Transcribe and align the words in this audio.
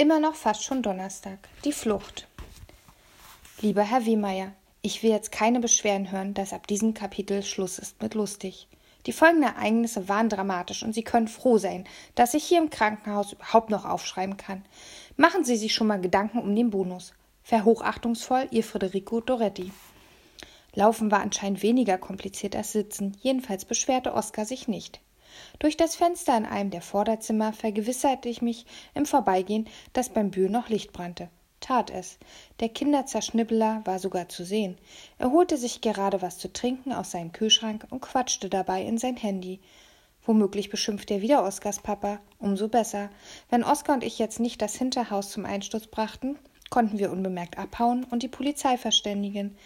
Immer 0.00 0.18
noch 0.18 0.34
fast 0.34 0.64
schon 0.64 0.82
Donnerstag. 0.82 1.38
Die 1.62 1.72
Flucht. 1.72 2.26
Lieber 3.60 3.82
Herr 3.82 4.06
Wehmeier, 4.06 4.54
ich 4.80 5.02
will 5.02 5.10
jetzt 5.10 5.30
keine 5.30 5.60
Beschwerden 5.60 6.10
hören, 6.10 6.32
dass 6.32 6.54
ab 6.54 6.66
diesem 6.66 6.94
Kapitel 6.94 7.42
Schluss 7.42 7.78
ist 7.78 8.00
mit 8.00 8.14
lustig. 8.14 8.66
Die 9.04 9.12
folgenden 9.12 9.50
Ereignisse 9.50 10.08
waren 10.08 10.30
dramatisch 10.30 10.82
und 10.82 10.94
Sie 10.94 11.02
können 11.04 11.28
froh 11.28 11.58
sein, 11.58 11.86
dass 12.14 12.32
ich 12.32 12.44
hier 12.44 12.62
im 12.62 12.70
Krankenhaus 12.70 13.34
überhaupt 13.34 13.68
noch 13.68 13.84
aufschreiben 13.84 14.38
kann. 14.38 14.64
Machen 15.18 15.44
Sie 15.44 15.56
sich 15.56 15.74
schon 15.74 15.88
mal 15.88 16.00
Gedanken 16.00 16.38
um 16.38 16.56
den 16.56 16.70
Bonus. 16.70 17.12
Verhochachtungsvoll, 17.42 18.48
Ihr 18.52 18.64
Federico 18.64 19.20
Doretti. 19.20 19.70
Laufen 20.72 21.10
war 21.10 21.20
anscheinend 21.20 21.62
weniger 21.62 21.98
kompliziert 21.98 22.56
als 22.56 22.72
Sitzen, 22.72 23.18
jedenfalls 23.20 23.66
beschwerte 23.66 24.14
Oskar 24.14 24.46
sich 24.46 24.66
nicht. 24.66 25.02
Durch 25.58 25.76
das 25.76 25.96
Fenster 25.96 26.36
in 26.36 26.46
einem 26.46 26.70
der 26.70 26.82
Vorderzimmer 26.82 27.52
vergewisserte 27.52 28.28
ich 28.28 28.42
mich 28.42 28.66
im 28.94 29.06
Vorbeigehen, 29.06 29.68
dass 29.92 30.08
beim 30.08 30.30
Bühl 30.30 30.50
noch 30.50 30.68
Licht 30.68 30.92
brannte. 30.92 31.28
Tat 31.60 31.90
es. 31.90 32.18
Der 32.60 32.70
Kinderzerschnibbeler 32.70 33.82
war 33.84 33.98
sogar 33.98 34.28
zu 34.28 34.44
sehen. 34.44 34.78
Er 35.18 35.30
holte 35.30 35.56
sich 35.56 35.82
gerade 35.82 36.22
was 36.22 36.38
zu 36.38 36.52
trinken 36.52 36.92
aus 36.92 37.10
seinem 37.10 37.32
Kühlschrank 37.32 37.86
und 37.90 38.00
quatschte 38.00 38.48
dabei 38.48 38.82
in 38.82 38.96
sein 38.98 39.16
Handy. 39.16 39.60
Womöglich 40.24 40.70
beschimpft 40.70 41.10
er 41.10 41.20
wieder 41.20 41.44
Oskars 41.44 41.80
Papa. 41.80 42.20
Umso 42.38 42.68
besser. 42.68 43.10
Wenn 43.50 43.64
Oskar 43.64 43.94
und 43.94 44.04
ich 44.04 44.18
jetzt 44.18 44.40
nicht 44.40 44.62
das 44.62 44.74
Hinterhaus 44.74 45.30
zum 45.30 45.44
Einsturz 45.44 45.86
brachten, 45.86 46.38
konnten 46.70 46.98
wir 46.98 47.10
unbemerkt 47.10 47.58
abhauen 47.58 48.04
und 48.04 48.22
die 48.22 48.28
Polizei 48.28 48.78
verständigen. 48.78 49.56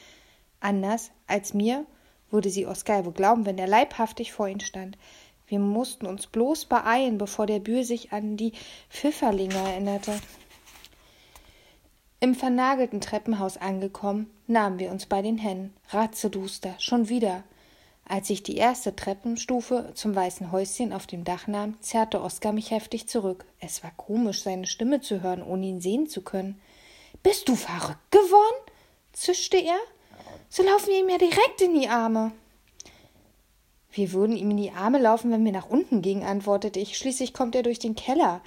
Anders 0.60 1.10
als 1.26 1.54
mir 1.54 1.86
würde 2.30 2.50
sie 2.50 2.66
Oskar 2.66 3.04
wohl 3.04 3.12
glauben, 3.12 3.46
wenn 3.46 3.58
er 3.58 3.68
leibhaftig 3.68 4.32
vor 4.32 4.48
ihm 4.48 4.60
stand. 4.60 4.98
Wir 5.46 5.58
mussten 5.58 6.06
uns 6.06 6.26
bloß 6.26 6.66
beeilen, 6.66 7.18
bevor 7.18 7.46
der 7.46 7.60
Bühl 7.60 7.84
sich 7.84 8.12
an 8.12 8.36
die 8.36 8.52
Pfifferlinge 8.90 9.54
erinnerte. 9.54 10.18
Im 12.20 12.34
vernagelten 12.34 13.02
Treppenhaus 13.02 13.58
angekommen, 13.58 14.30
nahmen 14.46 14.78
wir 14.78 14.90
uns 14.90 15.06
bei 15.06 15.20
den 15.20 15.36
Händen. 15.36 15.74
Ratzeduster, 15.90 16.74
schon 16.78 17.08
wieder. 17.10 17.44
Als 18.06 18.30
ich 18.30 18.42
die 18.42 18.56
erste 18.56 18.94
Treppenstufe 18.96 19.92
zum 19.94 20.14
weißen 20.14 20.52
Häuschen 20.52 20.92
auf 20.92 21.06
dem 21.06 21.24
Dach 21.24 21.46
nahm, 21.46 21.80
zerrte 21.80 22.22
Oskar 22.22 22.52
mich 22.52 22.70
heftig 22.70 23.08
zurück. 23.08 23.44
Es 23.60 23.82
war 23.82 23.92
komisch, 23.96 24.42
seine 24.42 24.66
Stimme 24.66 25.00
zu 25.00 25.22
hören, 25.22 25.42
ohne 25.42 25.66
ihn 25.66 25.80
sehen 25.80 26.06
zu 26.06 26.22
können. 26.22 26.60
Bist 27.22 27.48
du 27.48 27.56
verrückt 27.56 28.10
geworden? 28.10 28.70
zischte 29.12 29.56
er. 29.56 29.78
So 30.48 30.62
laufen 30.62 30.88
wir 30.88 31.00
ihm 31.00 31.08
ja 31.08 31.18
direkt 31.18 31.60
in 31.60 31.78
die 31.78 31.88
Arme. 31.88 32.32
Wir 33.94 34.12
würden 34.12 34.36
ihm 34.36 34.50
in 34.50 34.56
die 34.56 34.72
Arme 34.72 34.98
laufen, 34.98 35.30
wenn 35.30 35.44
wir 35.44 35.52
nach 35.52 35.68
unten 35.68 36.02
gingen, 36.02 36.24
antwortete 36.24 36.80
ich. 36.80 36.98
Schließlich 36.98 37.32
kommt 37.32 37.54
er 37.54 37.62
durch 37.62 37.78
den 37.78 37.94
Keller. 37.94 38.40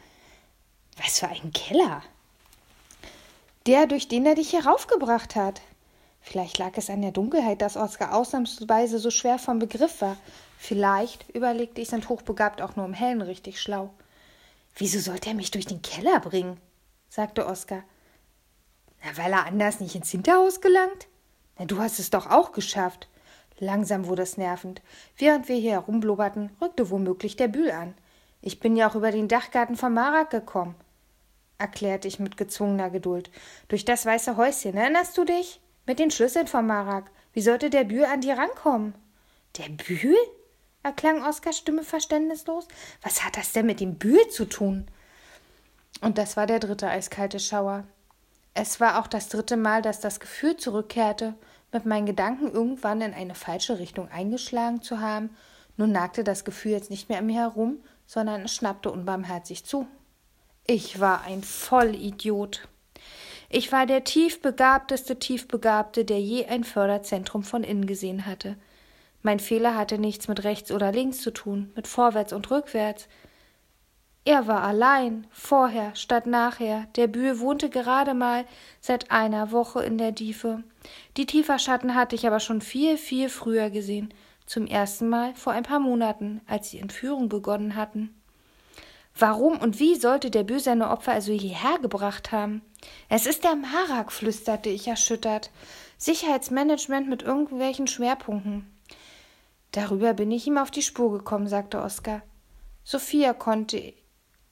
Was 1.01 1.19
für 1.19 1.29
ein 1.29 1.53
Keller? 1.53 2.03
Der, 3.65 3.87
durch 3.87 4.09
den 4.09 4.25
er 4.25 4.35
dich 4.35 4.51
heraufgebracht 4.51 5.37
hat. 5.37 5.61
Vielleicht 6.19 6.57
lag 6.57 6.71
es 6.75 6.89
an 6.89 7.01
der 7.01 7.11
Dunkelheit, 7.11 7.61
dass 7.61 7.77
Oskar 7.77 8.13
ausnahmsweise 8.13 8.99
so 8.99 9.09
schwer 9.09 9.39
vom 9.39 9.59
Begriff 9.59 10.01
war. 10.01 10.17
Vielleicht, 10.57 11.29
überlegte 11.29 11.79
ich, 11.79 11.87
sind 11.87 12.09
hochbegabt 12.09 12.61
auch 12.61 12.75
nur 12.75 12.85
im 12.85 12.93
Hellen 12.93 13.21
richtig 13.21 13.61
schlau. 13.61 13.93
Wieso 14.75 14.99
sollte 14.99 15.29
er 15.29 15.35
mich 15.35 15.51
durch 15.51 15.65
den 15.65 15.81
Keller 15.81 16.19
bringen? 16.19 16.59
sagte 17.07 17.45
Oskar. 17.45 17.83
Na, 19.01 19.15
weil 19.15 19.31
er 19.31 19.45
anders 19.45 19.79
nicht 19.79 19.95
ins 19.95 20.11
Hinterhaus 20.11 20.59
gelangt? 20.59 21.07
Na, 21.57 21.63
du 21.63 21.79
hast 21.79 21.99
es 21.99 22.09
doch 22.09 22.29
auch 22.29 22.51
geschafft. 22.51 23.07
Langsam 23.59 24.07
wurde 24.07 24.21
es 24.21 24.37
nervend. 24.37 24.81
Während 25.17 25.47
wir 25.47 25.55
hier 25.55 25.71
herumblubberten, 25.71 26.51
rückte 26.61 26.89
womöglich 26.89 27.35
der 27.35 27.47
Bühl 27.47 27.71
an. 27.71 27.95
Ich 28.41 28.59
bin 28.59 28.75
ja 28.75 28.89
auch 28.89 28.95
über 28.95 29.11
den 29.11 29.27
Dachgarten 29.27 29.75
von 29.75 29.93
Marak 29.93 30.29
gekommen, 30.29 30.75
erklärte 31.57 32.07
ich 32.07 32.19
mit 32.19 32.37
gezwungener 32.37 32.91
Geduld. 32.91 33.31
Durch 33.67 33.83
das 33.83 34.05
weiße 34.05 34.37
Häuschen, 34.37 34.77
erinnerst 34.77 35.17
du 35.17 35.23
dich? 35.23 35.59
Mit 35.85 35.99
den 35.99 36.11
Schlüsseln 36.11 36.47
von 36.47 36.67
Marak. 36.67 37.09
Wie 37.33 37.41
sollte 37.41 37.69
der 37.69 37.83
Bühl 37.83 38.05
an 38.05 38.21
dir 38.21 38.37
rankommen? 38.37 38.93
Der 39.57 39.69
Bühl? 39.69 40.17
erklang 40.83 41.23
Oskars 41.23 41.57
Stimme 41.57 41.83
verständnislos. 41.83 42.67
Was 43.01 43.23
hat 43.25 43.37
das 43.37 43.51
denn 43.51 43.65
mit 43.65 43.79
dem 43.79 43.95
Bühl 43.95 44.27
zu 44.29 44.45
tun? 44.45 44.87
Und 46.01 46.17
das 46.17 46.37
war 46.37 46.45
der 46.45 46.59
dritte 46.59 46.87
eiskalte 46.87 47.39
Schauer. 47.39 47.85
Es 48.53 48.79
war 48.79 48.99
auch 48.99 49.07
das 49.07 49.29
dritte 49.29 49.57
Mal, 49.57 49.81
dass 49.81 49.99
das 49.99 50.19
Gefühl 50.19 50.57
zurückkehrte, 50.57 51.35
mit 51.71 51.85
meinen 51.85 52.05
Gedanken 52.05 52.51
irgendwann 52.51 53.01
in 53.01 53.13
eine 53.13 53.35
falsche 53.35 53.79
Richtung 53.79 54.09
eingeschlagen 54.09 54.81
zu 54.81 54.99
haben. 54.99 55.31
Nun 55.75 55.91
nagte 55.91 56.23
das 56.23 56.45
Gefühl 56.45 56.71
jetzt 56.71 56.89
nicht 56.89 57.09
mehr 57.09 57.19
an 57.19 57.25
mir 57.25 57.41
herum, 57.41 57.77
sondern 58.05 58.41
es 58.41 58.55
schnappte 58.55 58.91
unbarmherzig 58.91 59.65
zu. 59.65 59.87
Ich 60.65 60.99
war 60.99 61.21
ein 61.21 61.43
Vollidiot. 61.43 62.67
Ich 63.49 63.71
war 63.71 63.85
der 63.85 64.03
tiefbegabteste 64.03 65.19
Tiefbegabte, 65.19 66.03
der 66.03 66.19
je 66.19 66.45
ein 66.45 66.63
Förderzentrum 66.63 67.43
von 67.43 67.63
innen 67.63 67.85
gesehen 67.85 68.25
hatte. 68.25 68.57
Mein 69.21 69.39
Fehler 69.39 69.75
hatte 69.75 69.97
nichts 69.97 70.27
mit 70.27 70.43
rechts 70.43 70.71
oder 70.71 70.91
links 70.91 71.21
zu 71.21 71.31
tun, 71.31 71.71
mit 71.75 71.87
vorwärts 71.87 72.33
und 72.33 72.49
rückwärts. 72.51 73.07
Er 74.27 74.45
war 74.45 74.61
allein, 74.63 75.25
vorher 75.31 75.95
statt 75.95 76.27
nachher. 76.27 76.87
Der 76.97 77.07
Bühl 77.07 77.39
wohnte 77.39 77.69
gerade 77.69 78.13
mal 78.13 78.43
seit 78.81 79.09
einer 79.09 79.53
Woche 79.53 79.81
in 79.83 79.97
der 79.97 80.13
Tiefe. 80.13 80.65
Die 81.15 81.25
Tieferschatten 81.25 81.95
hatte 81.95 82.13
ich 82.13 82.27
aber 82.27 82.41
schon 82.41 82.59
viel, 82.59 82.97
viel 82.97 83.29
früher 83.29 83.69
gesehen. 83.69 84.13
Zum 84.45 84.67
ersten 84.67 85.07
Mal 85.07 85.33
vor 85.35 85.53
ein 85.53 85.63
paar 85.63 85.79
Monaten, 85.79 86.41
als 86.45 86.71
die 86.71 86.79
Entführung 86.79 87.29
begonnen 87.29 87.77
hatten. 87.77 88.21
Warum 89.17 89.59
und 89.59 89.79
wie 89.79 89.95
sollte 89.95 90.29
der 90.29 90.43
Bühl 90.43 90.59
seine 90.59 90.89
Opfer 90.89 91.13
also 91.13 91.31
hierher 91.31 91.79
gebracht 91.79 92.33
haben? 92.33 92.61
Es 93.07 93.27
ist 93.27 93.45
der 93.45 93.55
Marak, 93.55 94.11
flüsterte 94.11 94.67
ich 94.67 94.89
erschüttert. 94.89 95.51
Sicherheitsmanagement 95.97 97.07
mit 97.07 97.23
irgendwelchen 97.23 97.87
Schwerpunkten. 97.87 98.69
Darüber 99.71 100.13
bin 100.13 100.31
ich 100.31 100.45
ihm 100.47 100.57
auf 100.57 100.69
die 100.69 100.81
Spur 100.81 101.13
gekommen, 101.13 101.47
sagte 101.47 101.81
Oskar. 101.81 102.23
Sophia 102.83 103.31
konnte 103.31 103.93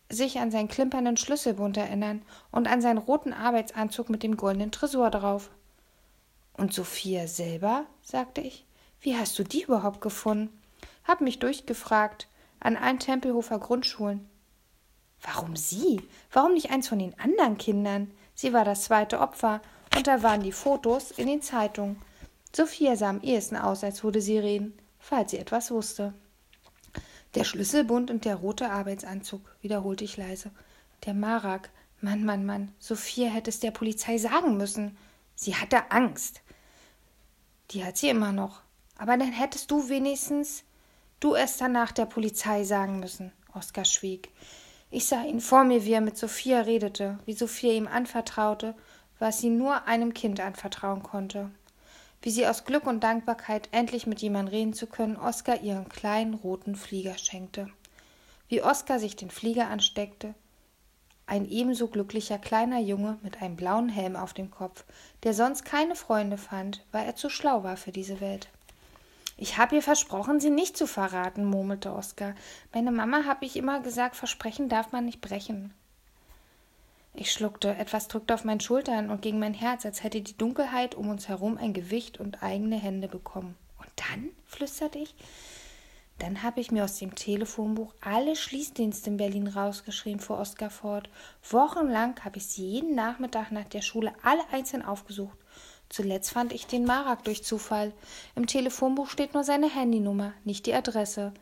sich 0.10 0.40
an 0.40 0.52
seinen 0.52 0.68
klimpernden 0.68 1.18
Schlüsselbund 1.18 1.78
erinnern 1.78 2.22
und 2.52 2.68
an 2.68 2.82
seinen 2.82 2.98
roten 2.98 3.34
Arbeitsanzug 3.34 4.10
mit 4.10 4.24
dem 4.24 4.38
goldenen 4.38 4.72
Tresor 4.72 5.10
drauf. 5.10 5.50
Und 6.54 6.74
Sophia 6.74 7.28
selber? 7.28 7.86
sagte 8.02 8.42
ich. 8.42 8.66
Wie 9.02 9.18
hast 9.18 9.38
du 9.38 9.44
die 9.44 9.64
überhaupt 9.64 10.02
gefunden? 10.02 10.50
Hab 11.04 11.22
mich 11.22 11.40
durchgefragt. 11.40 12.28
An 12.60 12.78
allen 12.78 13.00
Tempelhofer 13.00 13.60
Grundschulen. 13.60 14.28
Warum 15.22 15.56
sie? 15.56 16.02
Warum 16.32 16.54
nicht 16.54 16.72
eins 16.72 16.88
von 16.88 17.00
den 17.00 17.18
anderen 17.20 17.58
Kindern? 17.58 18.12
Sie 18.34 18.54
war 18.54 18.66
das 18.66 18.84
zweite 18.84 19.20
Opfer, 19.20 19.62
und 19.96 20.08
da 20.08 20.24
waren 20.24 20.42
die 20.42 20.52
Fotos 20.52 21.12
in 21.12 21.28
den 21.28 21.42
Zeitungen. 21.42 22.02
Sophia 22.56 22.96
sah 22.96 23.10
am 23.10 23.22
ehesten 23.22 23.56
aus, 23.56 23.84
als 23.84 24.04
würde 24.04 24.22
sie 24.22 24.40
reden, 24.40 24.78
falls 25.00 25.32
sie 25.32 25.38
etwas 25.38 25.72
wusste. 25.72 26.14
Der 27.35 27.44
Schlüsselbund 27.44 28.09
und 28.12 28.23
der 28.23 28.35
rote 28.35 28.72
Arbeitsanzug, 28.72 29.41
wiederholte 29.62 30.06
ich 30.06 30.16
leise. 30.16 30.51
Der 31.06 31.13
Marak. 31.13 31.69
Mann, 32.00 32.23
Mann, 32.23 32.46
Mann. 32.46 32.72
Sophia 32.79 33.29
hätte 33.29 33.50
es 33.50 33.59
der 33.59 33.72
Polizei 33.72 34.18
sagen 34.18 34.56
müssen. 34.56 34.97
Sie 35.35 35.56
hatte 35.56 35.91
Angst. 35.91 36.41
Die 37.72 37.84
hat 37.84 37.97
sie 37.97 38.09
immer 38.09 38.31
noch. 38.31 38.62
Aber 38.97 39.18
dann 39.18 39.34
hättest 39.34 39.69
du 39.69 39.90
wenigstens 39.90 40.63
du 41.19 41.35
es 41.35 41.57
danach 41.57 41.91
der 41.91 42.06
Polizei 42.06 42.63
sagen 42.63 43.00
müssen. 43.00 43.34
Oskar 43.53 43.85
schwieg. 43.85 44.29
Ich 44.90 45.06
sah 45.06 45.24
ihn 45.24 45.41
vor 45.41 45.66
mir, 45.66 45.84
wie 45.84 45.94
er 45.94 46.01
mit 46.01 46.18
Sophia 46.18 46.62
redete, 46.62 47.19
wie 47.25 47.34
Sophia 47.34 47.74
ihm 47.74 47.88
anvertraute, 47.88 48.75
was 49.19 49.40
sie 49.40 49.50
nur 49.50 49.88
einem 49.88 50.13
Kind 50.13 50.40
anvertrauen 50.40 51.03
konnte 51.03 51.51
wie 52.25 52.31
sie 52.31 52.47
aus 52.47 52.66
Glück 52.66 52.88
und 52.88 53.03
Dankbarkeit, 53.03 53.69
endlich 53.72 54.08
mit 54.08 54.19
jemandem 54.19 54.52
reden 54.52 54.74
zu 54.74 54.88
können, 54.88 55.16
Oskar 55.16 55.62
ihren 55.62 55.88
kleinen 55.90 56.34
roten 56.34 56.75
Flieger 56.75 57.19
schenkte. 57.19 57.68
Wie 58.50 58.63
Oskar 58.63 59.00
sich 59.00 59.16
den 59.16 59.30
Flieger 59.30 59.69
ansteckte, 59.69 60.34
ein 61.28 61.47
ebenso 61.47 61.88
glücklicher 61.88 62.39
kleiner 62.39 62.80
Junge 62.80 63.19
mit 63.22 63.44
einem 63.44 63.56
blauen 63.56 63.89
Helm 63.89 64.16
auf 64.16 64.33
dem 64.33 64.50
Kopf, 64.50 64.86
der 65.22 65.36
sonst 65.36 65.66
keine 65.66 65.95
Freunde 65.95 66.39
fand, 66.39 66.83
weil 66.92 67.06
er 67.06 67.16
zu 67.16 67.30
schlau 67.30 67.63
war 67.63 67.77
für 67.77 67.92
diese 67.92 68.19
Welt. 68.22 68.50
Ich 69.38 69.60
habe 69.60 69.75
ihr 69.75 69.83
versprochen, 69.83 70.39
sie 70.39 70.50
nicht 70.50 70.75
zu 70.75 70.88
verraten, 70.88 71.45
murmelte 71.45 71.94
Oskar. 71.94 72.33
Meine 72.74 72.92
Mama 72.92 73.25
habe 73.25 73.45
ich 73.45 73.56
immer 73.56 73.81
gesagt, 73.81 74.16
Versprechen 74.16 74.68
darf 74.68 74.92
man 74.92 75.06
nicht 75.06 75.22
brechen. 75.22 75.75
Ich 77.17 77.31
schluckte, 77.31 77.75
etwas 77.75 78.09
drückte 78.09 78.33
auf 78.33 78.44
meinen 78.44 78.59
Schultern 78.59 79.09
und 79.09 79.21
gegen 79.21 79.39
mein 79.39 79.53
Herz, 79.53 79.85
als 79.85 80.03
hätte 80.03 80.21
die 80.21 80.38
Dunkelheit 80.38 80.95
um 80.95 81.09
uns 81.09 81.29
herum 81.29 81.57
ein 81.57 81.73
Gewicht 81.73 82.19
und 82.19 82.44
eigene 82.44 82.75
Hände 82.75 83.07
bekommen. 83.07 83.56
Und 83.77 83.89
dann? 83.95 84.31
flüsterte 84.45 85.00
ich. 85.00 85.15
Dann 86.19 86.44
habe 86.44 86.59
ich 86.59 86.71
mir 86.71 86.83
aus 86.83 86.97
dem 86.97 87.15
Telefonbuch 87.15 87.94
alle 88.01 88.35
Schließdienste 88.35 89.09
in 89.09 89.17
Berlin 89.17 89.47
rausgeschrieben, 89.47 90.19
fuhr 90.19 90.39
Oskar 90.39 90.69
fort. 90.69 91.09
Wochenlang 91.50 92.19
habe 92.23 92.38
ich 92.38 92.47
sie 92.47 92.65
jeden 92.65 92.95
Nachmittag 92.95 93.51
nach 93.51 93.65
der 93.65 93.81
Schule 93.81 94.13
alle 94.21 94.44
einzeln 94.51 94.83
aufgesucht. 94.83 95.38
Zuletzt 95.88 96.31
fand 96.31 96.51
ich 96.51 96.67
den 96.67 96.85
Marak 96.85 97.23
durch 97.23 97.44
Zufall. 97.44 97.94
Im 98.35 98.47
Telefonbuch 98.47 99.09
steht 99.09 99.33
nur 99.33 99.44
seine 99.44 99.69
Handynummer, 99.69 100.33
nicht 100.44 100.65
die 100.65 100.73
Adresse. 100.73 101.33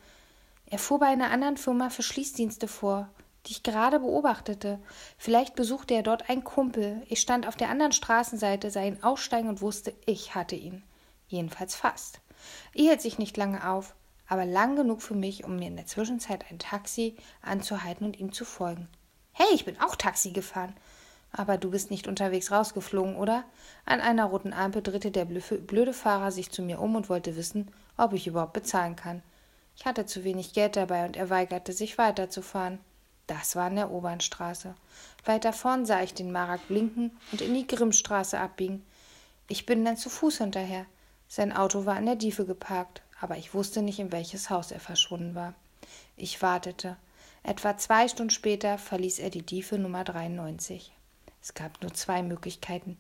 Er 0.68 0.80
fuhr 0.80 1.00
bei 1.00 1.08
einer 1.08 1.32
anderen 1.32 1.58
Firma 1.58 1.90
für 1.90 2.04
Schließdienste 2.04 2.68
vor. 2.68 3.10
Die 3.46 3.52
ich 3.52 3.64
gerade 3.64 4.00
beobachtete. 4.00 4.80
Vielleicht 5.18 5.56
besuchte 5.56 5.94
er 5.94 6.04
dort 6.04 6.30
einen 6.30 6.44
Kumpel. 6.44 7.02
Ich 7.10 7.20
stand 7.20 7.48
auf 7.48 7.56
der 7.56 7.70
anderen 7.70 7.92
Straßenseite, 7.92 8.72
sah 8.72 8.84
ihn 8.84 9.04
aussteigen 9.04 9.50
und 9.50 9.62
wusste, 9.62 9.94
ich 10.06 10.36
hatte 10.36 10.56
ihn. 10.56 10.84
Jedenfalls 11.28 11.76
fast. 11.76 12.20
Er 12.74 12.84
hielt 12.84 13.02
sich 13.02 13.18
nicht 13.18 13.38
lange 13.38 13.70
auf, 13.70 13.96
aber 14.28 14.46
lang 14.46 14.76
genug 14.76 15.02
für 15.02 15.16
mich, 15.16 15.44
um 15.44 15.58
mir 15.58 15.68
in 15.68 15.76
der 15.76 15.86
Zwischenzeit 15.86 16.46
ein 16.50 16.60
Taxi 16.60 17.16
anzuhalten 17.42 18.06
und 18.06 18.20
ihm 18.20 18.32
zu 18.32 18.46
folgen. 18.46 18.88
Hey, 19.34 19.48
ich 19.54 19.66
bin 19.66 19.80
auch 19.82 19.96
Taxi 19.96 20.32
gefahren. 20.32 20.76
Aber 21.36 21.58
du 21.58 21.72
bist 21.72 21.90
nicht 21.90 22.08
unterwegs 22.08 22.52
rausgeflogen, 22.52 23.16
oder? 23.16 23.44
An 23.86 24.00
einer 24.00 24.26
roten 24.26 24.54
Ampel 24.54 24.84
drehte 24.84 25.10
der 25.10 25.26
blöde 25.26 25.94
Fahrer 25.94 26.32
sich 26.32 26.52
zu 26.52 26.62
mir 26.62 26.80
um 26.80 26.96
und 26.96 27.10
wollte 27.10 27.36
wissen, 27.36 27.72
ob 27.98 28.14
ich 28.14 28.28
überhaupt 28.28 28.54
bezahlen 28.54 28.96
kann. 28.96 29.24
Ich 29.76 29.86
hatte 29.86 30.06
zu 30.06 30.24
wenig 30.24 30.54
Geld 30.54 30.76
dabei 30.76 31.06
und 31.06 31.18
er 31.18 31.32
weigerte 31.32 31.74
sich 31.74 31.98
weiterzufahren. 31.98 32.78
Das 33.28 33.56
war 33.56 33.66
an 33.66 33.76
der 33.76 33.92
Obernstraße. 33.92 34.76
Weiter 35.26 35.54
vorn 35.54 35.86
sah 35.86 36.02
ich 36.02 36.14
den 36.14 36.32
Marak 36.32 36.68
blinken 36.68 37.18
und 37.32 37.42
in 37.42 37.54
die 37.54 37.68
Grimmstraße 37.68 38.40
abbiegen. 38.40 38.86
Ich 39.48 39.66
bin 39.66 39.86
dann 39.86 39.98
zu 39.98 40.10
Fuß 40.10 40.40
hinterher. 40.40 40.86
Sein 41.28 41.54
Auto 41.54 41.86
war 41.86 41.96
an 41.96 42.06
der 42.06 42.16
Diefe 42.16 42.46
geparkt, 42.46 43.02
aber 43.20 43.38
ich 43.38 43.54
wusste 43.54 43.82
nicht, 43.82 44.00
in 44.00 44.12
welches 44.12 44.50
Haus 44.50 44.72
er 44.72 44.80
verschwunden 44.80 45.36
war. 45.36 45.54
Ich 46.18 46.42
wartete. 46.42 46.98
Etwa 47.44 47.78
zwei 47.78 48.08
Stunden 48.08 48.30
später 48.30 48.78
verließ 48.78 49.20
er 49.20 49.30
die 49.30 49.46
Diefe 49.46 49.78
Nummer 49.78 50.04
93. 50.04 50.94
Es 51.42 51.54
gab 51.54 51.82
nur 51.82 51.94
zwei 51.94 52.24
Möglichkeiten. 52.24 52.98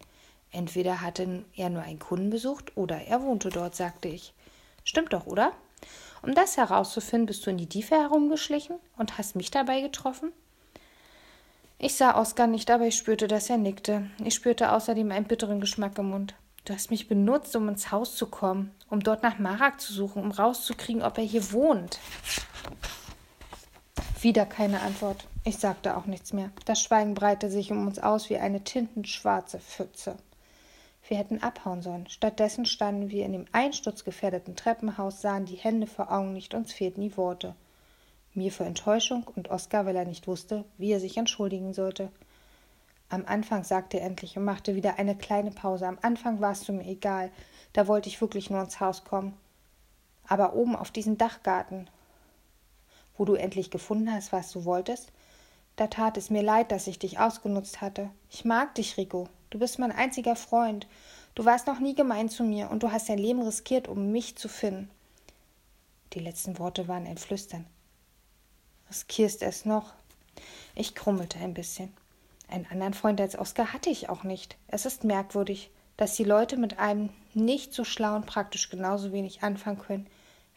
Entweder 0.51 1.01
hatte 1.01 1.45
er 1.55 1.69
nur 1.69 1.81
einen 1.81 1.99
Kunden 1.99 2.29
besucht 2.29 2.75
oder 2.75 3.01
er 3.01 3.21
wohnte 3.21 3.49
dort, 3.49 3.75
sagte 3.75 4.09
ich. 4.09 4.33
Stimmt 4.83 5.13
doch, 5.13 5.25
oder? 5.25 5.53
Um 6.21 6.33
das 6.35 6.57
herauszufinden, 6.57 7.25
bist 7.25 7.45
du 7.45 7.49
in 7.49 7.57
die 7.57 7.67
Tiefe 7.67 7.95
herumgeschlichen 7.95 8.77
und 8.97 9.17
hast 9.17 9.35
mich 9.35 9.51
dabei 9.51 9.81
getroffen? 9.81 10.31
Ich 11.77 11.95
sah 11.95 12.17
Oskar 12.17 12.47
nicht, 12.47 12.71
aber 12.71 12.85
ich 12.85 12.95
spürte, 12.95 13.27
dass 13.27 13.49
er 13.49 13.57
nickte. 13.57 14.09
Ich 14.23 14.35
spürte 14.35 14.71
außerdem 14.71 15.11
einen 15.11 15.25
bitteren 15.25 15.59
Geschmack 15.59 15.97
im 15.97 16.11
Mund. 16.11 16.33
Du 16.63 16.73
hast 16.73 16.91
mich 16.91 17.09
benutzt, 17.09 17.53
um 17.57 17.67
ins 17.67 17.91
Haus 17.91 18.15
zu 18.15 18.27
kommen, 18.27 18.71
um 18.89 19.01
dort 19.01 19.21
nach 19.21 19.37
Marak 19.37 19.81
zu 19.81 19.91
suchen, 19.91 20.23
um 20.23 20.31
rauszukriegen, 20.31 21.01
ob 21.01 21.17
er 21.17 21.25
hier 21.25 21.51
wohnt. 21.51 21.99
Wieder 24.21 24.45
keine 24.45 24.79
Antwort. 24.79 25.25
Ich 25.43 25.57
sagte 25.57 25.97
auch 25.97 26.05
nichts 26.05 26.31
mehr. 26.31 26.51
Das 26.63 26.81
Schweigen 26.81 27.15
breitete 27.15 27.51
sich 27.51 27.69
um 27.69 27.85
uns 27.85 27.99
aus 27.99 28.29
wie 28.29 28.37
eine 28.37 28.63
tintenschwarze 28.63 29.59
Pfütze. 29.59 30.15
Wir 31.07 31.17
hätten 31.17 31.43
abhauen 31.43 31.81
sollen. 31.81 32.07
Stattdessen 32.07 32.65
standen 32.65 33.09
wir 33.09 33.25
in 33.25 33.33
dem 33.33 33.45
einsturzgefährdeten 33.51 34.55
Treppenhaus, 34.55 35.21
sahen 35.21 35.45
die 35.45 35.55
Hände 35.55 35.87
vor 35.87 36.11
Augen 36.11 36.33
nicht, 36.33 36.53
uns 36.53 36.71
fehlten 36.71 37.01
die 37.01 37.17
Worte. 37.17 37.55
Mir 38.33 38.51
vor 38.51 38.65
Enttäuschung 38.65 39.25
und 39.35 39.51
Oskar, 39.51 39.85
weil 39.85 39.95
er 39.95 40.05
nicht 40.05 40.27
wusste, 40.27 40.63
wie 40.77 40.91
er 40.91 40.99
sich 40.99 41.17
entschuldigen 41.17 41.73
sollte. 41.73 42.09
Am 43.09 43.25
Anfang 43.27 43.63
sagte 43.63 43.99
er 43.99 44.07
endlich 44.07 44.37
und 44.37 44.45
machte 44.45 44.75
wieder 44.75 44.97
eine 44.97 45.15
kleine 45.15 45.51
Pause. 45.51 45.87
Am 45.87 45.99
Anfang 46.01 46.41
warst 46.41 46.67
du 46.67 46.73
mir 46.73 46.87
egal. 46.87 47.31
Da 47.73 47.87
wollte 47.87 48.09
ich 48.09 48.21
wirklich 48.21 48.49
nur 48.49 48.61
ins 48.61 48.79
Haus 48.79 49.03
kommen. 49.03 49.37
Aber 50.27 50.53
oben 50.53 50.75
auf 50.75 50.89
diesen 50.89 51.17
Dachgarten, 51.17 51.89
wo 53.17 53.25
du 53.25 53.35
endlich 53.35 53.69
gefunden 53.69 54.11
hast, 54.11 54.31
was 54.31 54.51
du 54.51 54.65
wolltest, 54.65 55.11
da 55.75 55.87
tat 55.87 56.17
es 56.17 56.29
mir 56.29 56.41
leid, 56.41 56.71
dass 56.71 56.87
ich 56.87 56.97
dich 56.97 57.19
ausgenutzt 57.19 57.81
hatte. 57.81 58.09
Ich 58.29 58.45
mag 58.45 58.73
dich, 58.75 58.97
Rico. 58.97 59.27
Du 59.53 59.59
bist 59.59 59.77
mein 59.77 59.91
einziger 59.91 60.35
Freund. 60.35 60.87
Du 61.35 61.45
warst 61.45 61.67
noch 61.67 61.79
nie 61.79 61.93
gemein 61.93 62.27
zu 62.27 62.43
mir 62.43 62.71
und 62.71 62.81
du 62.81 62.91
hast 62.91 63.07
dein 63.07 63.19
Leben 63.19 63.39
riskiert, 63.43 63.87
um 63.87 64.11
mich 64.11 64.35
zu 64.35 64.49
finden. 64.49 64.89
Die 66.13 66.19
letzten 66.19 66.57
Worte 66.57 66.87
waren 66.87 67.05
ein 67.05 67.19
Flüstern. 67.19 67.67
Riskierst 68.89 69.43
es 69.43 69.63
noch? 69.63 69.93
Ich 70.73 70.95
krummelte 70.95 71.37
ein 71.37 71.53
bisschen. 71.53 71.93
Einen 72.47 72.65
anderen 72.65 72.95
Freund 72.95 73.21
als 73.21 73.37
Oskar 73.37 73.73
hatte 73.73 73.91
ich 73.91 74.09
auch 74.09 74.23
nicht. 74.23 74.57
Es 74.69 74.87
ist 74.87 75.03
merkwürdig, 75.03 75.69
dass 75.97 76.15
die 76.15 76.23
Leute 76.23 76.57
mit 76.57 76.79
einem 76.79 77.11
nicht 77.35 77.75
so 77.75 77.83
schlauen 77.83 78.25
praktisch 78.25 78.71
genauso 78.71 79.11
wenig 79.11 79.43
anfangen 79.43 79.77
können 79.77 80.07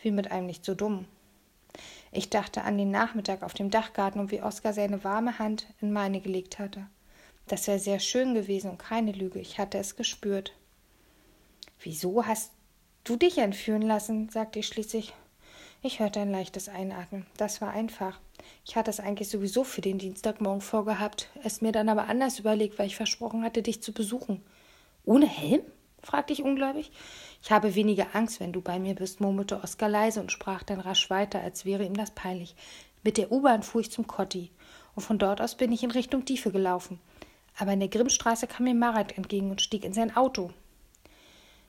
wie 0.00 0.10
mit 0.10 0.30
einem 0.30 0.46
nicht 0.46 0.64
so 0.64 0.74
dummen. 0.74 1.06
Ich 2.12 2.30
dachte 2.30 2.62
an 2.62 2.78
den 2.78 2.92
Nachmittag 2.92 3.42
auf 3.42 3.52
dem 3.52 3.68
Dachgarten 3.68 4.20
und 4.20 4.30
wie 4.30 4.40
Oskar 4.40 4.72
seine 4.72 5.04
warme 5.04 5.38
Hand 5.38 5.66
in 5.82 5.92
meine 5.92 6.22
gelegt 6.22 6.58
hatte. 6.58 6.86
Das 7.48 7.68
wäre 7.68 7.78
sehr 7.78 8.00
schön 8.00 8.34
gewesen 8.34 8.70
und 8.70 8.78
keine 8.78 9.12
Lüge, 9.12 9.38
ich 9.38 9.58
hatte 9.58 9.78
es 9.78 9.96
gespürt. 9.96 10.52
Wieso 11.80 12.26
hast 12.26 12.52
du 13.04 13.16
dich 13.16 13.38
entführen 13.38 13.82
lassen? 13.82 14.28
sagte 14.28 14.58
ich 14.58 14.66
schließlich. 14.66 15.14
Ich 15.82 16.00
hörte 16.00 16.20
ein 16.20 16.32
leichtes 16.32 16.68
Einatmen. 16.68 17.26
Das 17.36 17.60
war 17.60 17.70
einfach. 17.70 18.18
Ich 18.64 18.74
hatte 18.74 18.90
es 18.90 18.98
eigentlich 18.98 19.28
sowieso 19.28 19.62
für 19.62 19.80
den 19.80 19.98
Dienstagmorgen 19.98 20.60
vorgehabt, 20.60 21.28
es 21.44 21.60
mir 21.60 21.70
dann 21.70 21.88
aber 21.88 22.08
anders 22.08 22.40
überlegt, 22.40 22.78
weil 22.78 22.88
ich 22.88 22.96
versprochen 22.96 23.44
hatte, 23.44 23.62
dich 23.62 23.82
zu 23.82 23.92
besuchen. 23.92 24.42
Ohne 25.04 25.26
Helm? 25.26 25.60
fragte 26.02 26.32
ich 26.32 26.42
ungläubig. 26.42 26.90
Ich 27.42 27.50
habe 27.50 27.74
weniger 27.74 28.14
Angst, 28.14 28.40
wenn 28.40 28.52
du 28.52 28.60
bei 28.60 28.78
mir 28.78 28.94
bist, 28.94 29.20
murmelte 29.20 29.62
Oskar 29.62 29.88
leise 29.88 30.20
und 30.20 30.32
sprach 30.32 30.62
dann 30.62 30.80
rasch 30.80 31.10
weiter, 31.10 31.40
als 31.40 31.64
wäre 31.64 31.84
ihm 31.84 31.94
das 31.94 32.10
peinlich. 32.10 32.56
Mit 33.02 33.18
der 33.18 33.30
U-Bahn 33.30 33.62
fuhr 33.62 33.80
ich 33.80 33.90
zum 33.90 34.06
Kotti, 34.06 34.50
und 34.94 35.02
von 35.02 35.18
dort 35.18 35.40
aus 35.40 35.54
bin 35.54 35.70
ich 35.72 35.82
in 35.82 35.90
Richtung 35.90 36.24
Tiefe 36.24 36.50
gelaufen. 36.50 36.98
Aber 37.58 37.72
in 37.72 37.80
der 37.80 37.88
Grimmstraße 37.88 38.46
kam 38.46 38.64
mir 38.64 38.74
Marat 38.74 39.16
entgegen 39.16 39.50
und 39.50 39.62
stieg 39.62 39.84
in 39.84 39.92
sein 39.92 40.14
Auto. 40.16 40.50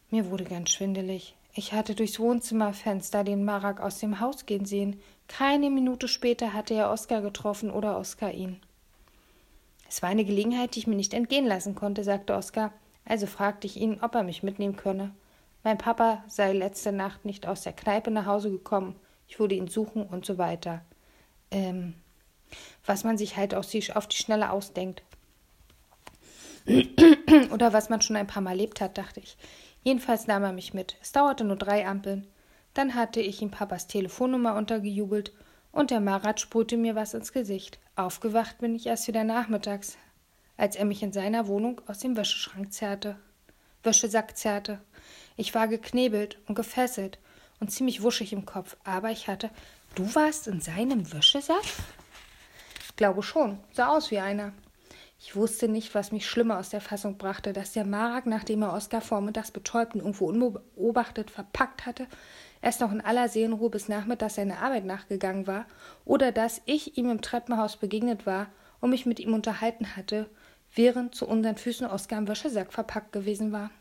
Mir 0.10 0.30
wurde 0.30 0.44
ganz 0.44 0.72
schwindelig. 0.72 1.36
Ich 1.54 1.74
hatte 1.74 1.96
durchs 1.96 2.20
Wohnzimmerfenster 2.20 3.24
den 3.24 3.44
Marak 3.44 3.82
aus 3.82 4.00
dem 4.00 4.20
Haus 4.20 4.46
gehen 4.46 4.66
sehen. 4.66 5.02
Keine 5.28 5.70
Minute 5.70 6.08
später 6.08 6.54
hatte 6.54 6.74
er 6.74 6.92
Oskar 6.92 7.22
getroffen 7.22 7.72
oder 7.72 7.98
Oskar 7.98 8.32
ihn. 8.32 8.62
Es 9.90 10.02
war 10.02 10.10
eine 10.10 10.26
Gelegenheit, 10.26 10.76
die 10.76 10.80
ich 10.80 10.88
mir 10.88 10.96
nicht 10.96 11.14
entgehen 11.14 11.46
lassen 11.46 11.74
konnte, 11.74 12.04
sagte 12.04 12.36
Oskar. 12.36 12.74
Also 13.06 13.26
fragte 13.26 13.68
ich 13.68 13.78
ihn, 13.78 14.00
ob 14.02 14.16
er 14.16 14.24
mich 14.24 14.44
mitnehmen 14.44 14.76
könne. 14.76 15.16
Mein 15.64 15.78
Papa 15.78 16.24
sei 16.28 16.54
letzte 16.54 16.92
Nacht 16.92 17.26
nicht 17.26 17.48
aus 17.48 17.64
der 17.64 17.74
Kneipe 17.74 18.12
nach 18.12 18.26
Hause 18.26 18.52
gekommen. 18.52 18.96
Ich 19.28 19.40
würde 19.40 19.56
ihn 19.56 19.68
suchen 19.68 20.04
und 20.06 20.26
so 20.26 20.38
weiter. 20.38 20.82
Ähm, 21.52 21.96
was 22.86 23.04
man 23.04 23.18
sich 23.18 23.36
halt 23.38 23.56
auf 23.56 23.68
die, 23.68 23.92
auf 23.94 24.08
die 24.08 24.18
Schnelle 24.18 24.52
ausdenkt. 24.52 25.04
Oder 27.52 27.74
was 27.74 27.90
man 27.90 28.02
schon 28.02 28.16
ein 28.16 28.28
paar 28.28 28.42
Mal 28.42 28.52
erlebt 28.52 28.82
hat, 28.82 28.98
dachte 28.98 29.20
ich. 29.20 29.38
Jedenfalls 29.84 30.28
nahm 30.28 30.44
er 30.44 30.54
mich 30.54 30.74
mit. 30.74 30.98
Es 31.02 31.12
dauerte 31.12 31.44
nur 31.44 31.56
drei 31.56 31.88
Ampeln. 31.88 32.28
Dann 32.74 32.96
hatte 32.96 33.22
ich 33.22 33.42
ihm 33.42 33.52
Papas 33.52 33.88
Telefonnummer 33.88 34.56
untergejubelt 34.56 35.34
und 35.72 35.92
der 35.92 36.02
Marat 36.02 36.40
sprühte 36.42 36.78
mir 36.78 36.96
was 36.96 37.14
ins 37.14 37.34
Gesicht. 37.34 37.80
Aufgewacht 37.96 38.60
bin 38.60 38.76
ich 38.76 38.86
erst 38.86 39.08
wieder 39.08 39.24
nachmittags 39.24 39.98
als 40.58 40.76
er 40.76 40.86
mich 40.86 41.04
in 41.04 41.14
seiner 41.14 41.48
Wohnung 41.48 41.82
aus 41.88 42.00
dem 42.00 42.18
Wäscheschrank 42.18 42.74
zerrte. 42.74 43.16
Wäschesack 43.84 44.36
zerrte. 44.36 44.82
Ich 45.38 45.54
war 45.56 45.68
geknebelt 45.68 46.40
und 46.48 46.56
gefesselt 46.56 47.20
und 47.60 47.72
ziemlich 47.72 48.02
wuschig 48.02 48.34
im 48.34 48.46
Kopf, 48.46 48.76
aber 48.84 49.12
ich 49.12 49.28
hatte. 49.28 49.52
Du 49.96 50.14
warst 50.16 50.48
in 50.48 50.60
seinem 50.60 51.12
Wäschesack? 51.14 51.64
Glaube 52.96 53.24
schon, 53.24 53.60
sah 53.72 53.90
aus 53.90 54.12
wie 54.12 54.20
einer. 54.20 54.52
Ich 55.20 55.36
wusste 55.36 55.68
nicht, 55.68 55.96
was 55.96 56.12
mich 56.12 56.30
schlimmer 56.30 56.60
aus 56.60 56.70
der 56.70 56.82
Fassung 56.82 57.18
brachte, 57.18 57.52
dass 57.52 57.74
der 57.74 57.86
Marak, 57.86 58.28
nachdem 58.28 58.62
er 58.62 58.74
Oskar 58.74 59.02
vormittags 59.02 59.52
betäubt 59.52 59.96
und 59.96 60.02
irgendwo 60.02 60.28
unbeobachtet 60.28 61.32
verpackt 61.32 61.86
hatte, 61.86 62.08
erst 62.62 62.82
noch 62.82 62.92
in 62.92 63.02
aller 63.02 63.28
Seelenruhe 63.28 63.72
bis 63.72 63.90
nachmittags 63.90 64.36
seiner 64.36 64.60
Arbeit 64.60 64.86
nachgegangen 64.86 65.48
war, 65.48 65.66
oder 66.06 66.32
dass 66.32 66.62
ich 66.66 66.98
ihm 66.98 67.10
im 67.10 67.22
Treppenhaus 67.22 67.78
begegnet 67.78 68.26
war 68.26 68.48
und 68.80 68.92
mich 68.92 69.06
mit 69.06 69.20
ihm 69.20 69.34
unterhalten 69.34 69.96
hatte 69.96 70.30
während 70.76 71.16
zu 71.16 71.28
unseren 71.28 71.58
Füßen 71.58 71.88
Oskar 71.88 72.20
im 72.20 72.28
Wäschesack 72.28 72.72
verpackt 72.72 73.12
gewesen 73.12 73.52
war. 73.52 73.72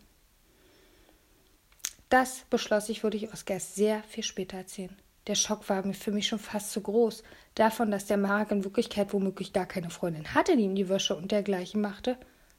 Das 2.08 2.44
beschloss 2.48 2.88
ich, 2.88 3.02
würde 3.02 3.16
ich 3.16 3.32
Oskar 3.32 3.60
sehr 3.60 4.02
viel 4.04 4.22
später 4.22 4.56
erzählen. 4.58 4.96
Der 5.26 5.34
Schock 5.34 5.68
war 5.68 5.82
für 5.94 6.12
mich 6.12 6.28
schon 6.28 6.38
fast 6.38 6.70
zu 6.70 6.80
groß. 6.80 7.22
Davon, 7.54 7.90
dass 7.90 8.06
der 8.06 8.16
Mark 8.16 8.50
in 8.50 8.64
Wirklichkeit 8.64 9.12
womöglich 9.12 9.52
gar 9.52 9.66
keine 9.66 9.90
Freundin 9.90 10.34
hatte, 10.34 10.56
die 10.56 10.64
ihm 10.64 10.74
die 10.74 10.88
Wäsche 10.88 11.16
und 11.16 11.32
dergleichen 11.32 11.80
machte, 11.80 12.16